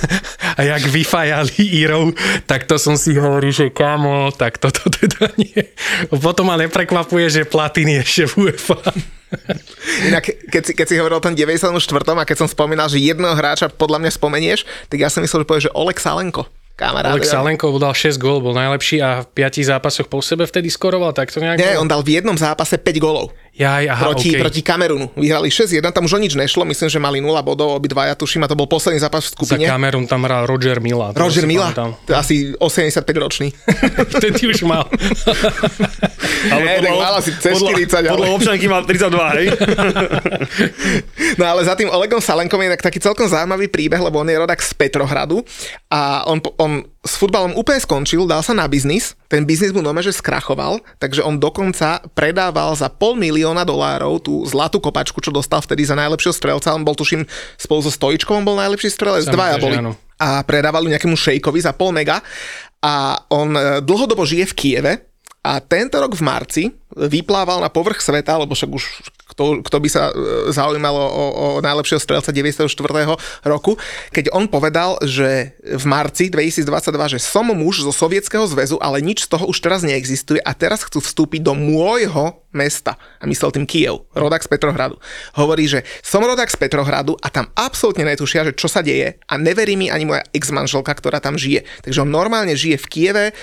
[0.58, 2.16] a jak vyfajali Írov,
[2.48, 5.60] tak to som si hovoril, že kamo, tak toto teda nie.
[6.08, 8.80] Potom ma neprekvapuje, že Platiny ešte v UEFA.
[10.08, 11.68] Inak, keď si, keď si hovoril o tom 94.
[12.16, 15.48] a keď som spomínal, že jedného hráča podľa mňa spomenieš, tak ja som myslel, že
[15.52, 16.48] povieš, že Oleg Salenko.
[16.80, 21.12] Alex Salenko dal 6 gól, bol najlepší a v 5 zápasoch po sebe vtedy skoroval,
[21.12, 21.60] tak to nejak...
[21.60, 23.30] Nie, on dal v jednom zápase 5 golov.
[23.52, 24.40] Jaj, aha, proti, okay.
[24.40, 25.12] proti Kamerunu.
[25.12, 28.48] Vyhrali 6-1, tam už o nič nešlo, myslím, že mali 0 bodov, obidvaja tuším, a
[28.48, 29.68] to bol posledný zápas v Za skupine.
[29.68, 31.12] Kamerun tam hral Roger Mila.
[31.12, 31.92] Roger Mila, pamätám.
[32.08, 33.52] to asi 85 ročný.
[34.16, 34.88] Vtedy už mal.
[36.48, 39.46] Nie, tak mal asi cez 40, ale- podľa občanky mal 32, hej?
[41.38, 44.36] No ale za tým Olegom Salenkom je tak- taký celkom zaujímavý príbeh, lebo on je
[44.36, 45.44] rodak z Petrohradu
[45.88, 49.98] a on, on s futbalom úplne skončil, dal sa na biznis, ten biznis mu nome,
[50.06, 55.58] že skrachoval, takže on dokonca predával za pol milióna dolárov tú zlatú kopačku, čo dostal
[55.58, 57.26] vtedy za najlepšieho strelca, on bol tuším
[57.58, 59.76] spolu so Stojičkom, bol najlepší strelec, Sa mi dvaja boli.
[59.82, 59.98] áno.
[60.22, 62.22] A predávali nejakému šejkovi za pol mega
[62.78, 64.92] a on e, dlhodobo žije v Kieve
[65.42, 66.62] a tento rok v marci
[66.94, 68.84] vyplával na povrch sveta, lebo však už
[69.32, 72.68] kto, kto by sa e, zaujímal o, o najlepšieho strelca 94.
[73.48, 73.80] roku,
[74.12, 79.24] keď on povedal, že v marci 2022, že som muž zo Sovietskeho zväzu, ale nič
[79.24, 82.96] z toho už teraz neexistuje a teraz chcú vstúpiť do môjho mesta.
[83.20, 84.96] A myslel tým Kiev, rodak z Petrohradu.
[85.36, 89.34] Hovorí, že som rodak z Petrohradu a tam absolútne netušia, že čo sa deje a
[89.40, 91.64] neverí mi ani moja ex-manželka, ktorá tam žije.
[91.84, 93.34] Takže on normálne žije v Kieve, e,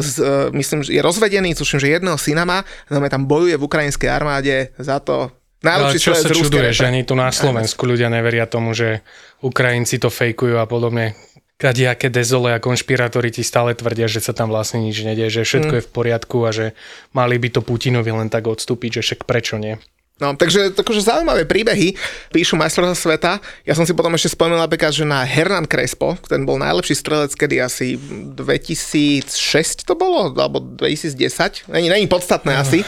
[0.00, 3.66] z, e, myslím, že je rozvedený, tuším, že jedného syna má, no tam bojuje v
[3.66, 5.28] ukrajinskej armáde za to.
[5.62, 9.06] Najlepší čo sa čuduje, že ani tu na Slovensku ľudia neveria tomu, že
[9.46, 11.14] Ukrajinci to fejkujú a podobne.
[11.62, 15.70] Kadiaké dezole a konšpirátori ti stále tvrdia, že sa tam vlastne nič nedie, že všetko
[15.70, 15.78] Mm.
[15.78, 16.66] je v poriadku a že
[17.14, 19.78] mali by to Putinovi len tak odstúpiť, že však prečo nie.
[20.18, 21.98] No, takže akože zaujímavé príbehy
[22.30, 23.32] píšu majstrovstvá sveta.
[23.66, 27.34] Ja som si potom ešte spomenul napríklad, že na Hernan Crespo, ten bol najlepší strelec,
[27.34, 27.98] kedy asi
[28.38, 32.86] 2006 to bolo, alebo 2010, není, není podstatné asi.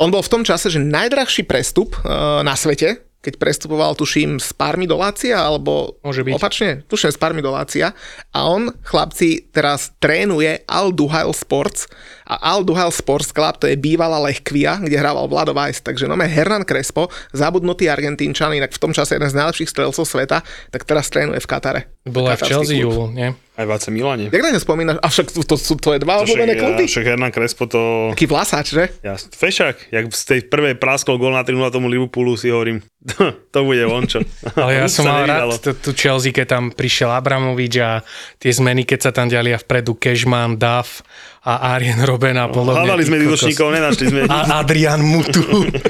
[0.00, 4.50] On bol v tom čase, že najdrahší prestup uh, na svete, keď prestupoval, tuším, z
[4.52, 6.34] Parmy do Lácia, alebo Môže byť.
[6.34, 7.94] opačne, tuším, z Parmy do Lácia.
[8.34, 11.86] A on, chlapci, teraz trénuje Al Duhail Sports.
[12.26, 15.78] A Al Duhail Sports Club, to je bývalá Lechkvia, kde hrával Vlado Weiss.
[15.78, 20.42] Takže nome Hernan Crespo, zabudnutý Argentínčan, inak v tom čase jeden z najlepších strelcov sveta,
[20.74, 21.80] tak teraz trénuje v Katare.
[22.02, 22.82] Bola v Katarský Chelsea.
[22.82, 23.30] Julu, nie?
[23.52, 24.26] Aj v AC Milane.
[24.32, 24.96] Jak na ňo spomínaš?
[24.98, 26.88] A však to, to sú tvoje dva To obľúbené kluby?
[26.90, 28.10] však Hernan Crespo to...
[28.16, 28.84] Taký vlasáč, že?
[29.04, 32.80] Ja, fešák, jak z tej prvej praskol gól na 3 tomu Liverpoolu si hovorím,
[33.50, 34.22] to bude on čo.
[34.54, 38.00] Ale ja som mal rád t- tu Chelsea, keď tam prišiel Abramovič a
[38.38, 41.02] tie zmeny, keď sa tam diali a vpredu Cashman, Duff
[41.42, 42.86] a Arjen Robben a podobne.
[42.86, 44.20] Hľadali sme útočníkov, nenašli sme.
[44.30, 45.42] A Adrian Mutu.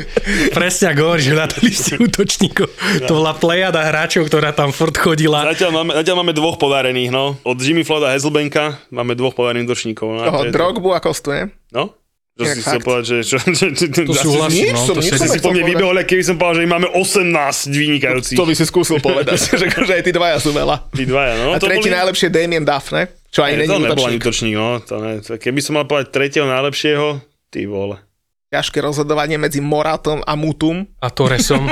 [0.57, 2.69] Presne ako hovoríš, hľadali ste útočníkov.
[3.05, 5.45] To bola plejada hráčov, ktorá tam furt chodila.
[5.53, 7.37] Zatiaľ máme, zatiaľ máme dvoch podarených, no.
[7.45, 10.09] Od Jimmy Floyda a Hazelbanka máme dvoch podarených útočníkov.
[10.17, 10.49] No, Toho.
[10.49, 11.37] Drogbu a Kostu?
[11.69, 12.02] No?
[12.33, 13.17] Čo Inak si chcel povedať, že...
[13.23, 14.81] Čo, čo, čo, čo, To súhlasím, no.
[14.83, 17.29] som- To si, po mne vybehol, keby som povedal, že máme 18
[17.69, 18.37] vynikajúcich.
[18.37, 20.89] To by si skúsil povedať, že akože aj tí dvaja sú veľa.
[20.91, 21.53] Tí dvaja, no.
[21.53, 23.05] a to tretí boli- najlepšie je Damien Duff, ne?
[23.29, 24.53] Čo aj není to nebol ani útočník.
[24.53, 24.81] no.
[24.81, 28.01] To ne, to, keby som mal povedať tretieho najlepšieho, ty vole.
[28.49, 30.89] Ťažké rozhodovanie medzi Moratom a Mutum.
[31.01, 31.69] a Torresom.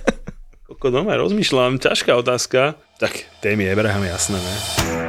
[0.68, 2.80] Koko doma rozmýšľam, ťažká otázka.
[2.96, 4.99] Tak, témy Abraham, jasné, ne?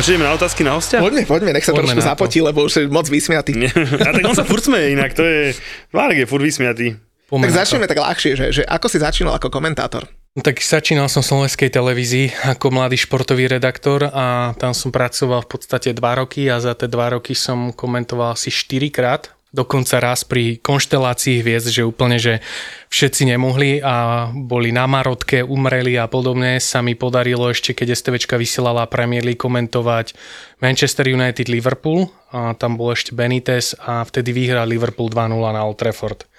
[0.00, 0.96] Čo, ideme na otázky na hostia?
[0.96, 3.52] Poďme, poďme, nech sa Poďme trošku zapotí, lebo už je moc vysmiatý.
[3.52, 3.70] Nie.
[4.00, 5.52] A tak on sa furt smeje inak, to je...
[5.92, 6.96] Marek je furt vysmiatý.
[6.96, 7.60] Tak Poďme to.
[7.62, 10.08] začneme tak ľahšie, že, že ako si začínal ako komentátor?
[10.34, 15.46] No Tak začínal som v slovenskej televízii ako mladý športový redaktor a tam som pracoval
[15.46, 19.30] v podstate dva roky a za tie dva roky som komentoval asi 4 krát.
[19.50, 22.38] Dokonca raz pri konštelácii hviezd, že úplne, že
[22.86, 26.62] všetci nemohli a boli na marotke, umreli a podobne.
[26.62, 30.14] Sa mi podarilo ešte, keď STVčka vysielala Premier League komentovať
[30.62, 35.82] Manchester United Liverpool a tam bol ešte Benitez a vtedy vyhral Liverpool 2-0 na Old
[35.82, 36.29] Trafford.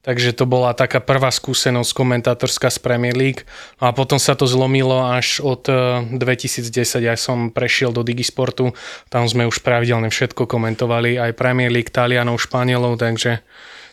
[0.00, 3.44] Takže to bola taká prvá skúsenosť komentátorská z Premier League.
[3.84, 6.72] No a potom sa to zlomilo až od eh, 2010.
[7.04, 8.72] Ja som prešiel do Digisportu,
[9.12, 13.44] tam sme už pravidelne všetko komentovali, aj Premier League, Talianov, Španielov, takže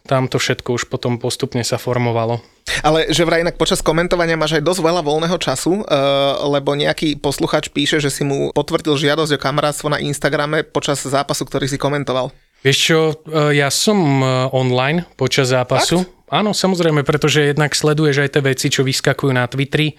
[0.07, 2.39] tam to všetko už potom postupne sa formovalo.
[2.79, 7.19] Ale že vraj inak počas komentovania máš aj dosť veľa voľného času, uh, lebo nejaký
[7.19, 11.75] posluchač píše, že si mu potvrdil žiadosť o kamarátstvo na Instagrame počas zápasu, ktorý si
[11.75, 12.31] komentoval.
[12.65, 16.05] Vieš čo, eh, ja som eh, online počas zápasu.
[16.27, 19.95] Áno, samozrejme, pretože jednak sleduješ aj tie veci, čo vyskakujú na Twitteri,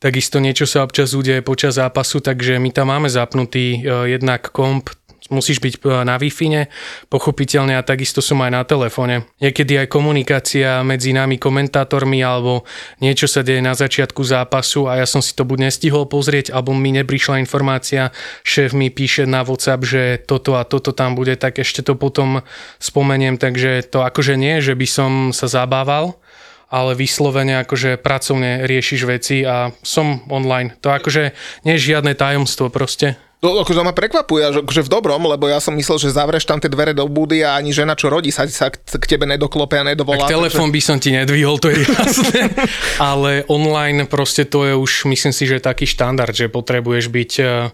[0.00, 4.88] takisto niečo sa občas udeje počas zápasu, takže my tam máme zapnutý eh, jednak komp
[5.30, 6.30] musíš byť e, na wi
[7.08, 9.26] pochopiteľne a takisto som aj na telefóne.
[9.42, 12.66] Niekedy aj komunikácia medzi nami komentátormi alebo
[13.00, 16.76] niečo sa deje na začiatku zápasu a ja som si to buď nestihol pozrieť, alebo
[16.76, 18.14] mi neprišla informácia,
[18.46, 22.44] šéf mi píše na WhatsApp, že toto a toto tam bude, tak ešte to potom
[22.78, 26.18] spomeniem, takže to akože nie, že by som sa zabával,
[26.66, 30.74] ale vyslovene akože pracovne riešiš veci a som online.
[30.82, 31.30] To akože
[31.62, 33.25] nie je žiadne tajomstvo proste.
[33.46, 36.58] No, akože ma prekvapuje, že akože v dobrom, lebo ja som myslel, že zavreš tam
[36.58, 39.86] tie dvere do budy a ani žena, čo rodí, sa, sa k tebe nedoklope a
[39.86, 40.26] nedovolá.
[40.26, 40.74] Tak telefón takže...
[40.74, 42.50] by som ti nedvihol, to je jasné.
[43.14, 47.70] Ale online proste to je už, myslím si, že taký štandard, že potrebuješ byť uh,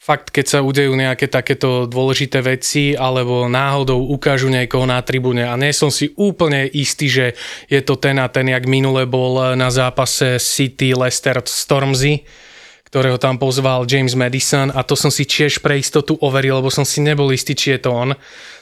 [0.00, 5.58] fakt, keď sa udejú nejaké takéto dôležité veci alebo náhodou ukážu niekoho na tribúne a
[5.58, 7.26] nie som si úplne istý, že
[7.66, 12.22] je to ten a ten, jak minule bol na zápase City Leicester Stormzy,
[12.96, 16.80] ktorého tam pozval James Madison a to som si tiež pre istotu overil, lebo som
[16.80, 18.16] si nebol istý, či je to on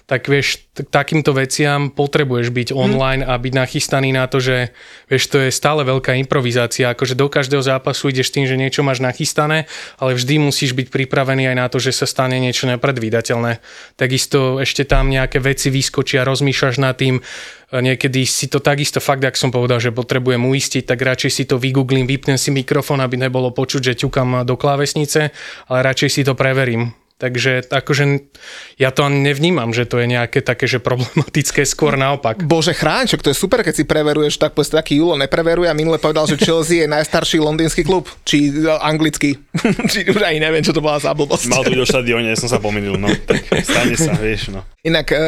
[0.05, 2.77] tak vieš, t- takýmto veciam potrebuješ byť mhm.
[2.77, 4.77] online a byť nachystaný na to, že
[5.09, 9.01] vieš, to je stále veľká improvizácia, akože do každého zápasu ideš tým, že niečo máš
[9.01, 9.65] nachystané,
[9.97, 13.65] ale vždy musíš byť pripravený aj na to, že sa stane niečo nepredvídateľné.
[13.97, 17.25] Takisto ešte tam nejaké veci vyskočia, rozmýšľaš nad tým,
[17.73, 21.57] niekedy si to takisto fakt, ak som povedal, že potrebujem uistiť, tak radšej si to
[21.57, 25.33] vygooglím, vypnem si mikrofón, aby nebolo počuť, že ťukam do klávesnice,
[25.67, 28.27] ale radšej si to preverím Takže akože
[28.75, 32.43] ja to ani nevnímam, že to je nejaké také, že problematické, skôr naopak.
[32.43, 35.79] Bože chráň, čo to je super, keď si preveruješ, tak povedz, taký Julo nepreveruje a
[35.79, 39.39] minule povedal, že Chelsea je najstarší londýnsky klub, či e, anglický.
[39.95, 41.55] či už ani neviem, čo to bola za blbosť.
[41.55, 43.07] Mal tu do štadióne, som sa pomýlil, no.
[43.07, 44.67] Tak stane sa, vieš, no.
[44.83, 45.19] Inak e,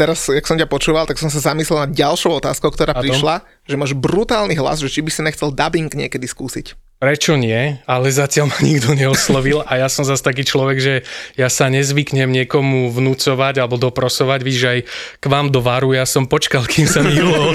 [0.00, 3.44] teraz, jak som ťa počúval, tak som sa zamyslel nad ďalšou otázkou, ktorá a prišla,
[3.68, 6.88] že máš brutálny hlas, že či by si nechcel dubbing niekedy skúsiť.
[6.98, 10.94] Prečo nie, ale zatiaľ ma nikto neoslovil a ja som zase taký človek, že
[11.38, 14.78] ja sa nezvyknem niekomu vnúcovať alebo doprosovať, víš, aj
[15.22, 17.54] k vám do varu, ja som počkal, kým sa mi Julo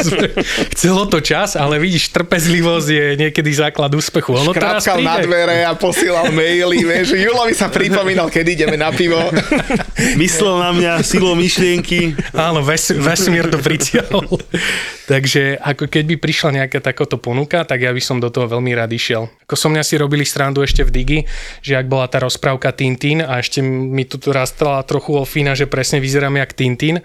[0.72, 4.32] Chcelo to čas, ale vidíš, trpezlivosť je niekedy základ úspechu.
[4.32, 5.12] Ono teraz príde.
[5.12, 9.20] na dvere a posielal maily, vieš, Julo mi sa pripomínal, kedy ideme na pivo.
[10.24, 12.16] Myslel na mňa silou myšlienky.
[12.32, 14.40] Áno, ves, vesmír to pritiahol.
[15.04, 18.72] Takže ako keď by prišla nejaká takáto ponuka, tak ja by som do toho veľmi
[18.72, 19.28] rád išiel.
[19.44, 21.20] Ako som mňa si robili srandu ešte v Digi,
[21.60, 26.00] že ak bola tá rozprávka Tintin a ešte mi tu rastala trochu ofína, že presne
[26.00, 27.04] vyzerám jak Tintin,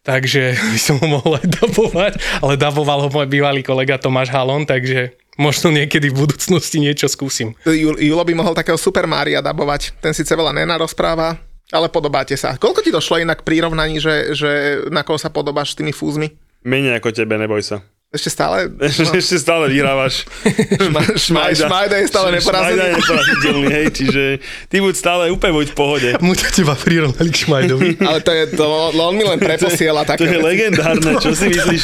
[0.00, 4.64] takže by som ho mohol aj dabovať, ale daboval ho môj bývalý kolega Tomáš Halon,
[4.64, 7.52] takže možno niekedy v budúcnosti niečo skúsim.
[7.68, 11.36] Julo by mohol takého Super Mária dabovať, ten síce veľa nenarozpráva,
[11.68, 12.56] ale podobáte sa.
[12.56, 14.50] Koľko ti došlo inak prírovnaní, že, že
[14.88, 16.32] na koho sa podobáš s tými fúzmi?
[16.64, 17.93] Menej ako tebe, neboj sa.
[18.14, 18.70] Ešte stále?
[18.70, 19.10] No.
[19.18, 20.22] Ešte stále vyhrávaš.
[21.26, 22.78] šmajda, šmajda je stále neporazený.
[22.78, 24.22] Šmajda je neporaziteľný, hej, čiže
[24.70, 26.08] ty buď stále úplne buď v pohode.
[26.24, 27.98] Mu to teba prirovnali k Šmajdovi.
[27.98, 31.82] Ale to je, to, on mi len preposiela také To je legendárne, čo si myslíš?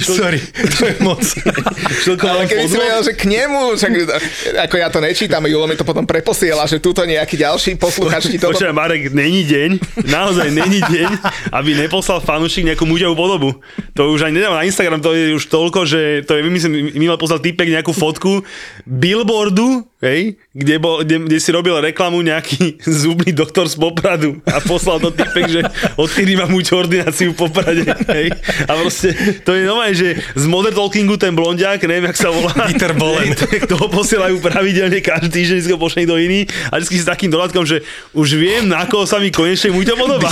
[0.00, 0.40] Sorry,
[0.80, 1.20] to je moc.
[2.16, 3.92] Ale keby si vedel, že k nemu, však,
[4.56, 8.40] ako ja to nečítam, Julo mi to potom preposiela, že túto nejaký ďalší posluchač ti
[8.40, 8.56] toto...
[8.56, 11.10] Počujem, Marek, není deň, naozaj není deň,
[11.52, 13.60] aby neposlal fanúšik nejakú muťavú podobu.
[13.94, 17.20] To už aj nedám na Instagram, to je už toľko, že to je, myslím, minule
[17.20, 18.40] poslal týpek nejakú fotku
[18.88, 24.58] billboardu, hej, kde, bol, kde, kde si robil reklamu nejaký zubný doktor z Popradu a
[24.64, 25.60] poslal to typek, že
[25.94, 28.34] odkedy mám muť ordináciu v Poprade, hej.
[28.66, 29.14] A proste,
[29.46, 32.52] to je nové, že z Modern Talkingu ten blondiak, neviem, jak sa volá.
[32.66, 33.36] Peter Bolen.
[33.70, 37.84] Toho posielajú pravidelne každý týždeň, ho pošle do iný a vždy s takým dodatkom, že
[38.12, 40.28] už viem, na koho sa mi konečne mu to podobá.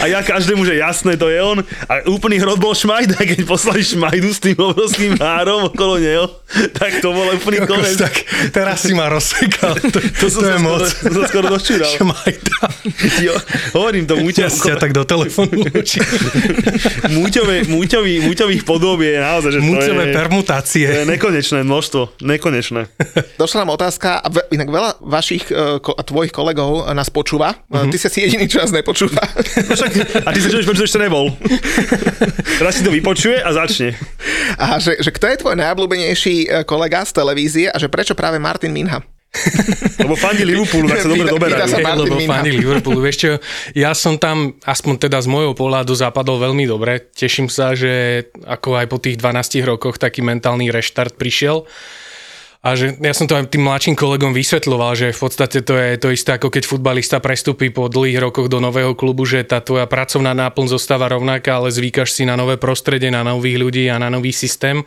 [0.00, 1.60] A ja každému, že jasné, to je on.
[1.90, 6.26] A úplný hrod bol Šmajda, keď poslali Šmajdu s tým obrovským három okolo neho,
[6.72, 7.96] tak to bolo úplný konec.
[7.96, 8.14] Tak
[8.50, 10.84] teraz si ma rozsekal, to, to, to, to je moc.
[10.84, 11.88] To som skoro dočúral.
[11.88, 12.56] Šmajda.
[13.22, 13.34] Jo,
[13.76, 14.48] hovorím to Múťa.
[14.48, 15.62] Ja si ťa tak do telefónu
[17.12, 20.86] Múťové, múťový, múťových podob je naozaj, že Múťové to je, permutácie.
[20.88, 22.90] To je nekonečné množstvo, nekonečné.
[23.38, 27.54] Došla nám otázka, a inak veľa vašich e, a tvojich kolegov nás počúva.
[27.68, 27.86] Uh-huh.
[27.88, 29.22] Ty si si jediný, čo nás nepočúva.
[29.68, 29.92] No však,
[30.26, 31.32] a ty sa prečo ešte nebol.
[32.58, 33.96] Teraz si to vypočuje a začne.
[34.60, 38.36] A že, že kto je tvoj najobľúbenejší e, kolega z televízie a že prečo práve
[38.36, 39.00] Martin Minha?
[39.96, 41.64] Lebo fandí Liverpoolu, tak sa dobre doberajú.
[41.64, 43.00] Sa Lebo fandí Liverpoolu.
[43.00, 43.30] Vieš čo,
[43.72, 47.00] ja som tam, aspoň teda z môjho pohľadu, zapadol veľmi dobre.
[47.16, 51.64] Teším sa, že ako aj po tých 12 rokoch taký mentálny reštart prišiel.
[52.62, 55.98] A že ja som to aj tým mladším kolegom vysvetľoval, že v podstate to je
[55.98, 59.90] to isté, ako keď futbalista prestúpi po dlhých rokoch do nového klubu, že tá tvoja
[59.90, 64.14] pracovná náplň zostáva rovnaká, ale zvykaš si na nové prostredie, na nových ľudí a na
[64.14, 64.86] nový systém.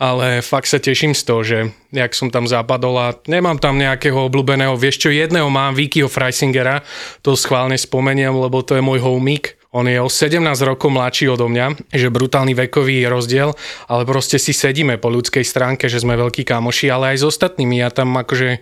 [0.00, 1.58] Ale fakt sa teším z toho, že
[1.92, 6.80] jak som tam zapadol a nemám tam nejakého obľúbeného, vieš čo, jedného mám, Vickyho Freisingera,
[7.20, 11.46] to schválne spomeniem, lebo to je môj homík, on je o 17 rokov mladší odo
[11.46, 13.54] mňa, že brutálny vekový rozdiel,
[13.86, 17.78] ale proste si sedíme po ľudskej stránke, že sme veľkí kamoši, ale aj s ostatnými.
[17.78, 18.58] Ja tam akože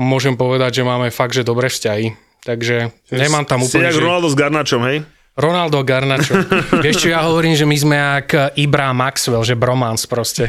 [0.00, 2.16] môžem povedať, že máme fakt, že dobré vzťahy.
[2.40, 3.84] Takže nemám tam úplne...
[3.84, 4.04] Si jak že...
[4.06, 4.98] Ronaldo s Garnačom, hej?
[5.36, 6.32] Ronaldo Garnačo.
[6.84, 10.48] Vieš čo, ja hovorím, že my sme jak Ibra a Maxwell, že bromance proste.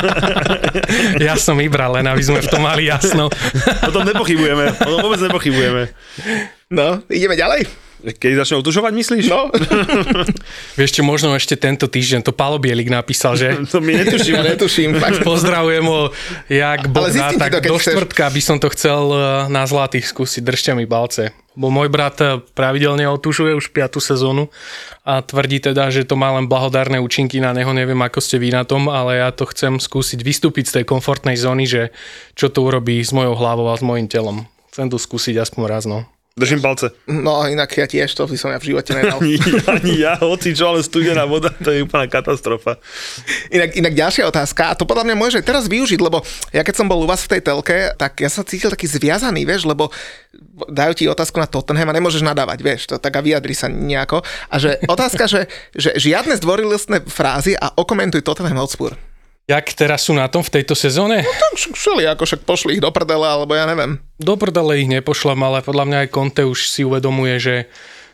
[1.24, 3.32] ja som Ibra, len aby sme v tom mali jasno.
[3.88, 5.82] O tom nepochybujeme, o tom vôbec nepochybujeme.
[6.70, 7.89] No, ideme ďalej.
[8.00, 9.24] Keď začne otužovať, myslíš?
[9.28, 9.52] No,
[10.80, 14.40] Vieš čo, možno ešte tento týždeň to Palo Bielik napísal, že To my ja netušíme.
[14.40, 14.90] netuším.
[14.96, 15.20] Fakt.
[15.28, 16.08] pozdravujem ho,
[16.48, 18.00] jak Boh dá, tak to, do chceš.
[18.00, 19.20] štvrtka by som to chcel eh,
[19.52, 21.36] na zlatých skúsiť, držte mi palce.
[21.52, 24.00] Bo môj brat eh, pravidelne otužuje už 5.
[24.00, 24.48] sezónu
[25.04, 28.48] a tvrdí teda, že to má len blahodárne účinky na neho, neviem ako ste vy
[28.48, 31.82] na tom, ale ja to chcem skúsiť vystúpiť z tej komfortnej zóny, že
[32.38, 34.48] čo to urobí s mojou hlavou a s mojim telom.
[34.70, 36.06] Chcem to skúsiť aspoň raz, no.
[36.38, 36.94] Držím palce.
[37.10, 39.18] No, inak ja tiež, to by som ja v živote nedal.
[39.18, 39.34] Ani,
[39.66, 42.78] ani ja, hoci čo, ale studená voda, to je úplná katastrofa.
[43.50, 46.22] Inak, inak ďalšia otázka, a to podľa mňa môže teraz využiť, lebo
[46.54, 49.42] ja keď som bol u vás v tej telke, tak ja sa cítil taký zviazaný,
[49.42, 49.90] vieš, lebo
[50.70, 54.22] dajú ti otázku na Tottenham a nemôžeš nadávať, vieš, to, tak a vyjadri sa nejako.
[54.48, 58.94] A že otázka, že, že žiadne zdvorilostné frázy a okomentuj Tottenham Hotspur.
[59.50, 61.26] Jak teraz sú na tom v tejto sezóne?
[61.26, 63.98] Tak však všeli, ako však pošli ich do prdele, alebo ja neviem.
[64.22, 67.54] Do prdele ich nepošlem, ale podľa mňa aj Conte už si uvedomuje, že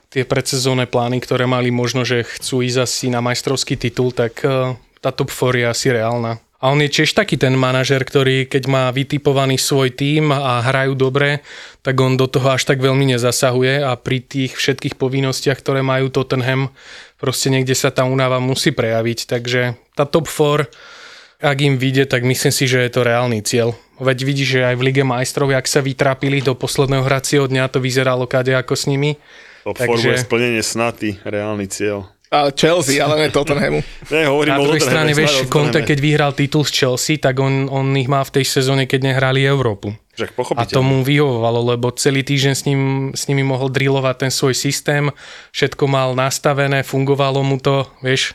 [0.09, 4.81] tie predsezónne plány, ktoré mali možno, že chcú ísť asi na majstrovský titul, tak eh,
[5.05, 6.41] tá top 4 je asi reálna.
[6.57, 10.97] A on je tiež taký ten manažer, ktorý keď má vytipovaný svoj tím a hrajú
[10.97, 11.45] dobre,
[11.85, 16.09] tak on do toho až tak veľmi nezasahuje a pri tých všetkých povinnostiach, ktoré majú
[16.09, 16.73] Tottenham,
[17.21, 19.29] proste niekde sa tá únava musí prejaviť.
[19.29, 20.97] Takže tá top 4
[21.41, 23.77] ak im vyjde, tak myslím si, že je to reálny cieľ.
[23.97, 27.81] Veď vidíš, že aj v Lige majstrov, ak sa vytrápili do posledného hracieho dňa, to
[27.81, 29.17] vyzeralo kade ako s nimi.
[29.65, 30.25] Top Takže- Takže...
[30.29, 32.13] splnenie snaty, reálny cieľ.
[32.27, 33.87] Ale Chelsea, ale ne Tottenhamu.
[34.13, 37.71] Ne, hovorím Na o druhej strane, vieš, Conte, keď vyhral titul z Chelsea, tak on,
[37.71, 39.95] on ich má v tej sezóne, keď nehrali Európu.
[40.19, 40.75] Však A pochopiteľne.
[40.75, 42.81] to mu vyhovovalo, lebo celý týždeň s, ním,
[43.15, 45.15] s nimi mohol drillovať ten svoj systém,
[45.55, 48.35] všetko mal nastavené, fungovalo mu to, vieš.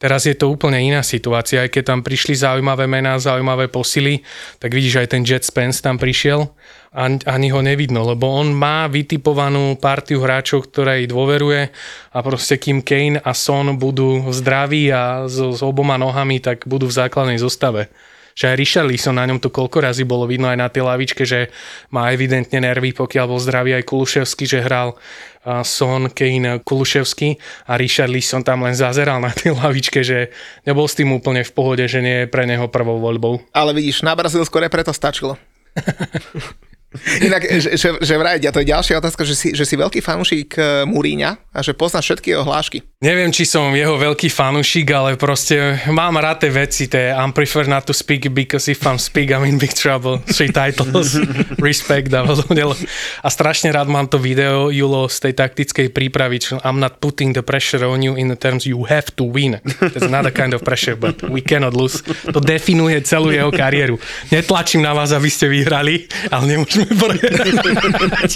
[0.00, 4.24] Teraz je to úplne iná situácia, aj keď tam prišli zaujímavé mená, zaujímavé posily,
[4.56, 6.48] tak vidíš, aj ten Jet Spence tam prišiel.
[6.90, 11.68] A ani ho nevidno, lebo on má vytipovanú partiu hráčov, ktoré jej dôveruje
[12.10, 16.88] a proste kým Kane a Son budú zdraví a so, s oboma nohami, tak budú
[16.88, 17.92] v základnej zostave
[18.34, 21.50] že aj Richarlison na ňom to koľko razy bolo vidno aj na tej lavičke, že
[21.92, 24.96] má evidentne nervy, pokiaľ bol zdravý aj Kuluševský, že hral
[25.64, 30.28] Son, Kane, Kuluševský a Richarlison tam len zazeral na tej lavičke, že
[30.68, 33.40] nebol s tým úplne v pohode, že nie je pre neho prvou voľbou.
[33.56, 35.40] Ale vidíš, na Brazílsko repre to stačilo.
[37.22, 40.58] Inak, že, že, vraj, a to je ďalšia otázka, že si, že si veľký fanúšik
[40.58, 42.82] eh, Muríňa a že poznáš všetky jeho hlášky.
[42.98, 47.70] Neviem, či som jeho veľký fanúšik, ale proste mám rád tie veci, tie I'm prefer
[47.70, 50.18] not to speak because if I'm speak I'm in big trouble.
[50.26, 51.14] Three titles,
[51.62, 52.74] respect a podobne.
[53.22, 57.30] A strašne rád mám to video, Julo, z tej taktickej prípravy, čo I'm not putting
[57.30, 59.62] the pressure on you in the terms you have to win.
[59.78, 62.02] That's another kind of pressure, but we cannot lose.
[62.34, 63.96] To definuje celú jeho kariéru.
[64.34, 68.30] Netlačím na vás, aby ste vyhrali, ale nemôžeme prehrať.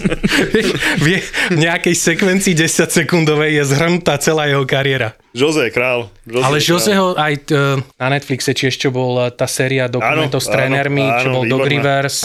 [1.00, 1.18] Vie,
[1.50, 5.14] v nejakej sekvencii 10 sekundovej je zhrnutá celá jeho kariéra.
[5.34, 6.08] Jose, král.
[6.24, 6.56] Jose, Ale.
[6.62, 7.56] Joseho aj t-
[7.98, 11.34] na Netflixe, či ešte bol eh, tá séria dokumentov Áno, s trénermi, áno, čo áno,
[11.34, 11.72] bol Dog výborná.
[11.74, 12.16] Rivers,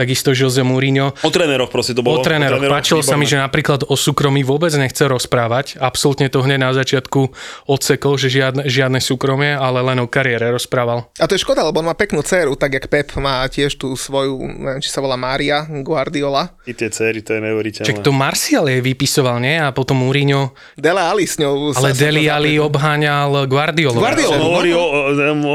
[0.00, 1.12] takisto Jose Mourinho.
[1.20, 2.16] O tréneroch proste to bolo.
[2.16, 2.56] O tréneroch.
[2.64, 5.76] Páčilo sa mi, že napríklad o súkromí vôbec nechce rozprávať.
[5.76, 7.28] Absolútne to hneď na začiatku
[7.68, 11.12] odsekol, že žiadne, žiadne súkromie, ale len o kariére rozprával.
[11.20, 13.92] A to je škoda, lebo on má peknú dceru, tak jak Pep má tiež tú
[13.92, 16.54] svoju, neviem, či sa volá Mária Guardiola.
[16.64, 17.84] I tie céry, to je neuveriteľné.
[17.84, 19.58] Čak to Martial jej vypisoval, nie?
[19.58, 21.74] A potom Mourinho, Dele Ali s ňou.
[21.74, 23.98] ale Deli Ali obháňal Guardiolu.
[23.98, 24.36] Guardiola.
[24.38, 25.00] On hovorí o, o,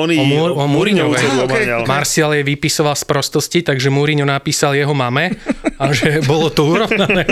[0.04, 1.18] oni, O Mour- o Mourinhovej.
[1.18, 1.48] dceru Á, okej.
[1.48, 1.82] obháňal.
[1.88, 5.32] Martial jej vypisoval z prostosti, takže Mourinho napísal jeho mame
[5.80, 7.24] a že bolo to urovnané.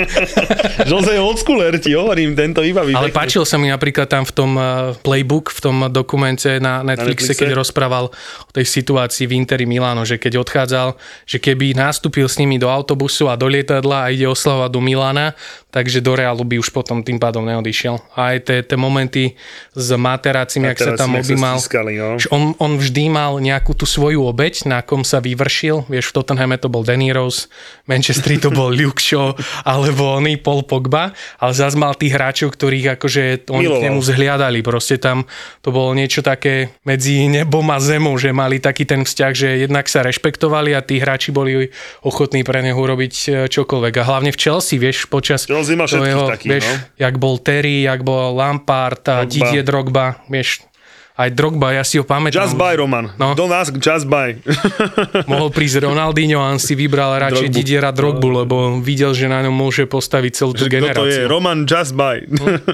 [0.90, 2.96] Jose je oldschooler, ti hovorím, tento vybaví.
[2.96, 7.36] Ale páčil sa mi napríklad tam v tom eh, playbook, v tom dokumente na Netflixe,
[7.36, 7.40] Netflixe?
[7.40, 8.06] keď rozprával
[8.48, 10.88] o tej situácii v Interi Milano, že keď odchádzal,
[11.28, 15.36] že keby nastúpil s nimi do autobusu a do lietadla a ide oslavovať do Milána,
[15.74, 17.98] takže do Realu by už potom tým pádom neodišiel.
[18.14, 19.34] A aj tie, tie momenty
[19.74, 22.22] s materácim, jak sa tam objímal, no.
[22.30, 25.90] on, on vždy mal nejakú tú svoju obeď, na kom sa vyvršil.
[25.90, 27.50] Vieš, v Tottenhame to bol Danny Rose,
[27.90, 29.34] Manchester to bol Luke Shaw,
[29.66, 33.82] alebo oný Paul Pogba, ale zase mal tých hráčov, ktorých akože oni Miloval.
[33.82, 34.60] k nemu zhliadali.
[34.62, 35.26] Proste tam
[35.66, 39.90] to bolo niečo také medzi nebom a zemou, že mali taký ten vzťah, že jednak
[39.90, 41.74] sa rešpektovali a tí hráči boli
[42.06, 43.94] ochotní pre neho urobiť e, čokoľvek.
[43.98, 46.76] A hlavne v Chelsea, vieš, počas Chelsea má toho všetkých takých, vieš, no.
[47.00, 49.32] jak bol Terry, jak bol Lampard Drogba.
[49.32, 50.68] Didier Drogba, vieš,
[51.14, 52.50] aj Drogba, ja si ho pamätám.
[52.50, 53.14] Just buy, Roman.
[53.22, 53.38] No.
[53.38, 54.34] Don't ask, just buy.
[55.30, 57.58] Mohol prísť Ronaldinho a on si vybral radšej Drogbu.
[57.62, 60.78] Didiera Drogbu, lebo videl, že na ňom môže postaviť celú tú Kto to je?
[60.82, 61.30] generáciu.
[61.30, 62.26] Roman, just buy.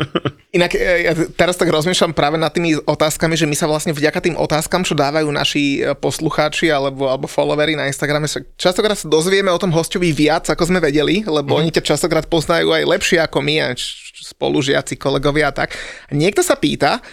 [0.58, 4.24] Inak e, ja teraz tak rozmýšľam práve nad tými otázkami, že my sa vlastne vďaka
[4.24, 9.12] tým otázkam, čo dávajú naši e, poslucháči alebo, alebo followery na Instagrame, sa častokrát sa
[9.12, 11.60] dozvieme o tom hostovi viac, ako sme vedeli, lebo mm.
[11.60, 13.76] oni ťa častokrát poznajú aj lepšie ako my,
[14.20, 15.76] spolužiaci, kolegovia a tak.
[16.08, 17.04] A niekto sa pýta,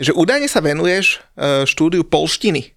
[0.00, 2.72] že údajne sa venuješ e, štúdiu polštiny.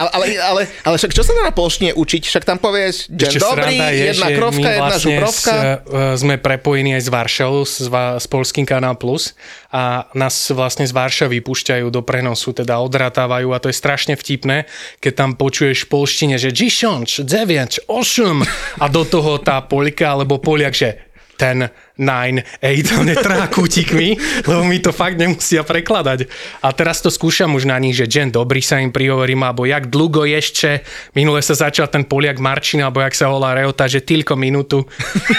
[0.00, 2.22] ale, ale, ale, ale však čo sa dá na polštine učiť?
[2.26, 5.52] Však tam povieš, deň dobrý, je, jedna krovka, jedna vlastne žubrovka.
[5.52, 9.36] S, e, sme prepojení aj s Varšavou, s, s Polským kanál Plus
[9.68, 14.64] a nás vlastne z Varšavy púšťajú do prenosu, teda odratávajú a to je strašne vtipné,
[14.98, 20.40] keď tam počuješ v polštine, že 10, 9, 8 a do toho tá Poľka alebo
[20.40, 21.09] Poliak, že
[21.40, 26.28] 10, 9, 8, on je trhá kútikmi, lebo mi to fakt nemusia prekladať.
[26.60, 29.88] A teraz to skúšam už na nich, že deň dobrý sa im prihovorím, alebo jak
[29.88, 30.84] dlho ešte,
[31.16, 34.84] minule sa začal ten Poliak Marčin, alebo jak sa volá Reota, že tylko minútu.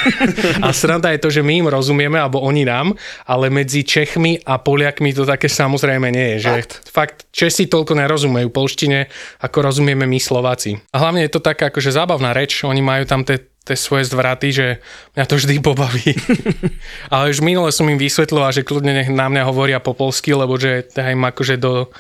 [0.66, 2.97] a sranda je to, že my im rozumieme, alebo oni nám,
[3.30, 6.49] ale medzi Čechmi a Poliakmi to také samozrejme nie je.
[6.49, 6.74] Že Fakt?
[6.89, 9.10] fakt Česi toľko nerozumejú polštine,
[9.41, 10.78] ako rozumieme my Slováci.
[10.93, 14.47] A hlavne je to taká akože zábavná reč, oni majú tam tie tie svoje zvraty,
[14.49, 14.68] že
[15.14, 16.18] mňa to vždy pobaví.
[17.14, 20.57] Ale už minule som im vysvetloval, že kľudne nech na mňa hovoria po polsky, lebo
[20.57, 21.93] že ja im akože do,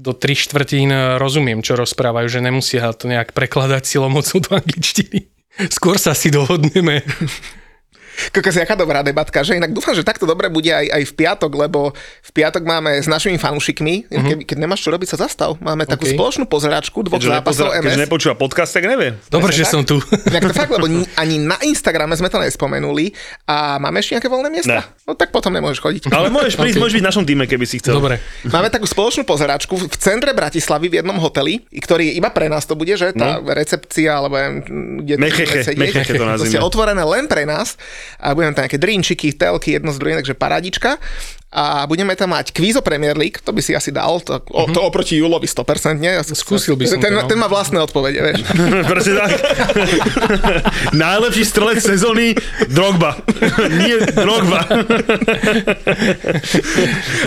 [0.00, 5.28] do tri štvrtín rozumiem, čo rozprávajú, že nemusia to nejak prekladať silomocou do angličtiny.
[5.70, 7.04] Skôr sa si dohodneme.
[8.30, 11.52] Kokos, jaká dobrá debatka, že inak dúfam, že takto dobre bude aj, aj v piatok,
[11.54, 14.26] lebo v piatok máme s našimi fanúšikmi, uh-huh.
[14.26, 15.58] keď, keď nemáš čo robiť, sa zastav.
[15.58, 16.14] Máme takú OK.
[16.14, 18.04] spoločnú pozeračku dvoch Keďže, zápasov nepozerá, keďže MS.
[18.06, 19.08] nepočúva podcast, tak nevie.
[19.30, 19.72] Dobre, že tak.
[19.72, 19.96] som tu.
[20.30, 23.14] Inak to fakt, lebo ni- ani na Instagrame sme to nespomenuli.
[23.48, 24.80] A máme ešte nejaké voľné miesta?
[24.80, 25.04] Ne.
[25.04, 26.02] No tak potom nemôžeš chodiť.
[26.10, 27.98] Ale môžeš prísť, môžeš byť v našom týme, keby si chcel.
[27.98, 28.20] Dobre.
[28.48, 32.74] Máme takú spoločnú pozeračku v centre Bratislavy v jednom hoteli, ktorý iba pre nás to
[32.78, 33.50] bude, že tá no.
[33.52, 34.36] recepcia, alebo
[35.04, 36.60] kde Mecheche, mecheche to nazvime.
[36.64, 37.76] Otvorené len pre nás
[38.20, 40.98] a budeme tam nejaké drinčiky, telky, jedno z druhým, takže paradička.
[41.54, 44.82] A budeme tam mať kvízo Premier League, to by si asi dal, to, o, to
[44.82, 46.10] oproti Julovi 100%, nie?
[46.34, 47.30] Skúsil by som ten, to, no.
[47.30, 48.42] ten má vlastné odpovede, vieš.
[48.90, 49.30] Presne tak.
[51.06, 52.34] Najlepší strelec sezóny
[52.74, 53.22] Drogba.
[53.80, 54.66] Nie Drogba.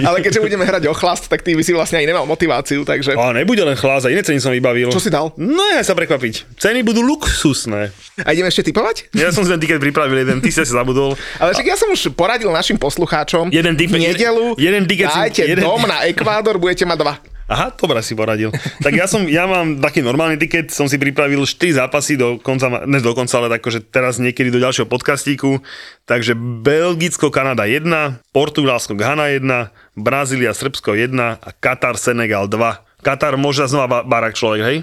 [0.03, 3.15] Ale keďže budeme hrať o chlast, tak ty by si vlastne aj nemal motiváciu, takže...
[3.15, 4.91] A nebude len chlás, aj iné ceny som vybavil.
[4.91, 5.31] Čo si dal?
[5.39, 6.59] No ja sa prekvapiť.
[6.59, 7.95] Ceny budú luxusné.
[8.27, 9.07] A ideme ešte typovať?
[9.15, 11.15] Ja som si ten tiket pripravil jeden, ty si sa zabudol.
[11.39, 13.55] Ale však ja som už poradil našim poslucháčom.
[13.55, 14.83] Jeden tip- v nedelu jeden
[15.29, 17.15] dajte jeden- dom na Ekvádor, budete mať dva.
[17.47, 18.51] Aha, dobre si poradil.
[18.83, 22.83] Tak ja som, ja mám taký normálny tiket, som si pripravil 4 zápasy do konca,
[22.83, 25.63] ne do konca, ale akože teraz niekedy do ďalšieho podcastíku.
[26.03, 27.87] Takže Belgicko, Kanada 1,
[28.35, 29.47] Portugalsko, Ghana 1,
[29.95, 32.83] Brazília, Srbsko 1 a Katar, Senegal 2.
[32.99, 34.77] Katar dať znova ba- barak človek, hej?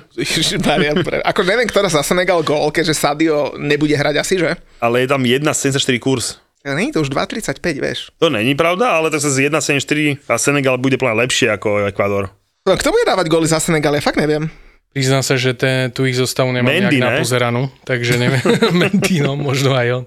[0.97, 4.57] Pre- Ako neviem, ktorá za Senegal gól, keďže Sadio nebude hrať asi, že?
[4.81, 6.41] Ale je tam 1,74 kurz.
[6.65, 7.99] Nie, to už 2,35, vieš.
[8.17, 12.33] To není pravda, ale tak sa z 1,74 a Senegal bude plná lepšie ako Ekvador.
[12.65, 13.93] No, kto bude dávať góly za Senegal?
[13.93, 14.49] Ja fakt neviem.
[14.97, 17.09] Priznám sa, že ten, tu ich zostavu nemám Mendy, nejak ne?
[17.21, 18.41] napozeranú, takže neviem.
[18.81, 20.05] Mendy, no, možno aj on.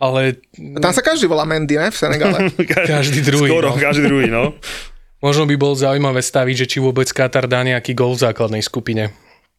[0.00, 0.40] Ale
[0.80, 1.92] Tam sa každý volá Mendy, ne?
[1.92, 2.52] V Senegale.
[2.88, 3.80] Každý druhý, Skoro, no.
[3.80, 4.52] každý druhý, no.
[5.24, 9.08] možno by bol zaujímavé staviť, že či vôbec Katar dá nejaký gol v základnej skupine.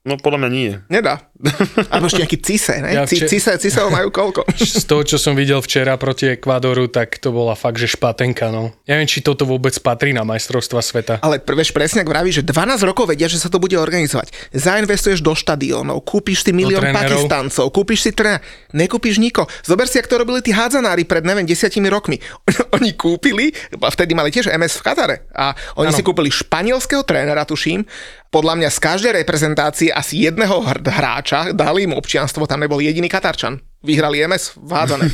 [0.08, 0.72] No podľa mňa nie.
[0.88, 1.28] Nedá.
[1.92, 2.96] Alebo ešte nejaký Cise, ne?
[2.96, 4.48] Ja Ja, vče- Cise, Cise majú koľko?
[4.80, 8.72] Z toho, čo som videl včera proti Ekvádoru, tak to bola fakt, že špatenka, no.
[8.88, 11.20] Neviem, či toto vôbec patrí na majstrovstva sveta.
[11.20, 14.32] Ale vieš, presne ak vravíš, že 12 rokov vedia, že sa to bude organizovať.
[14.56, 17.28] Zainvestuješ do štadiónov, kúpiš si milión trénerov.
[17.28, 18.40] Pakistancov, kúpiš si tréner,
[18.72, 19.44] nekúpiš niko.
[19.68, 22.16] Zober si, ak to robili tí hádzanári pred, neviem, desiatimi rokmi.
[22.80, 25.98] oni kúpili, a vtedy mali tiež MS v Katare, a oni Áno.
[26.00, 27.84] si kúpili španielského trénera, tuším,
[28.28, 33.08] podľa mňa z každej reprezentácie asi jedného hr- hráča dali im občianstvo, tam nebol jediný
[33.08, 33.60] Katarčan.
[33.86, 35.06] Vyhrali MS v hádzané.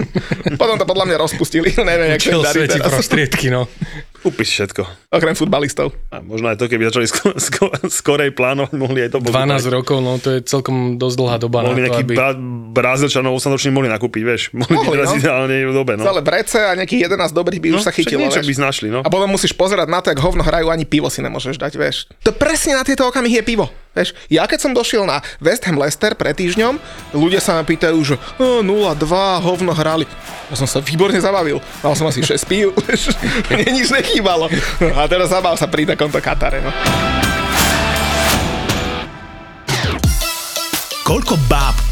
[0.60, 2.92] Potom to podľa mňa rozpustili, neviem, jak sveti teraz.
[2.92, 3.66] prostriedky, no.
[4.22, 4.82] Kúpiš všetko.
[5.10, 5.90] Okrem futbalistov.
[6.08, 9.62] A možno aj to, keby začali sko- sko- skorej plánovať, mohli aj to 12 pokúpať.
[9.66, 12.14] rokov, no to je celkom dosť dlhá doba Mohli na to, nejaký aby...
[12.14, 12.38] bra-
[12.72, 13.34] Brazílčanov
[13.68, 14.42] mohli nakúpiť, vieš.
[14.54, 15.18] Mohli, Mohli, byť no.
[15.18, 16.02] ideálne v dobe, no.
[16.06, 18.48] Celé brece a nejakých 11 dobrých by už no sa chytilo, niečo vieš.
[18.48, 19.00] by znašli, no.
[19.02, 22.06] A potom musíš pozerať na to, jak hovno hrajú, ani pivo si nemôžeš dať, vieš.
[22.22, 23.66] To presne na tieto okamihy je pivo.
[23.92, 26.80] Vieš, ja keď som došiel na West Ham Leicester pred týždňom,
[27.12, 29.04] ľudia sa ma pýtajú, že "Ó, 0-2,
[29.44, 30.08] hovno hrali.
[30.48, 31.60] Ja som sa výborne zabavil.
[31.84, 32.72] Mal som asi 6 pív.
[33.52, 34.52] Mne nič nechýbalo.
[34.92, 36.68] A teraz zabav sa pri takomto Katare, no.
[41.02, 41.91] Koľko báb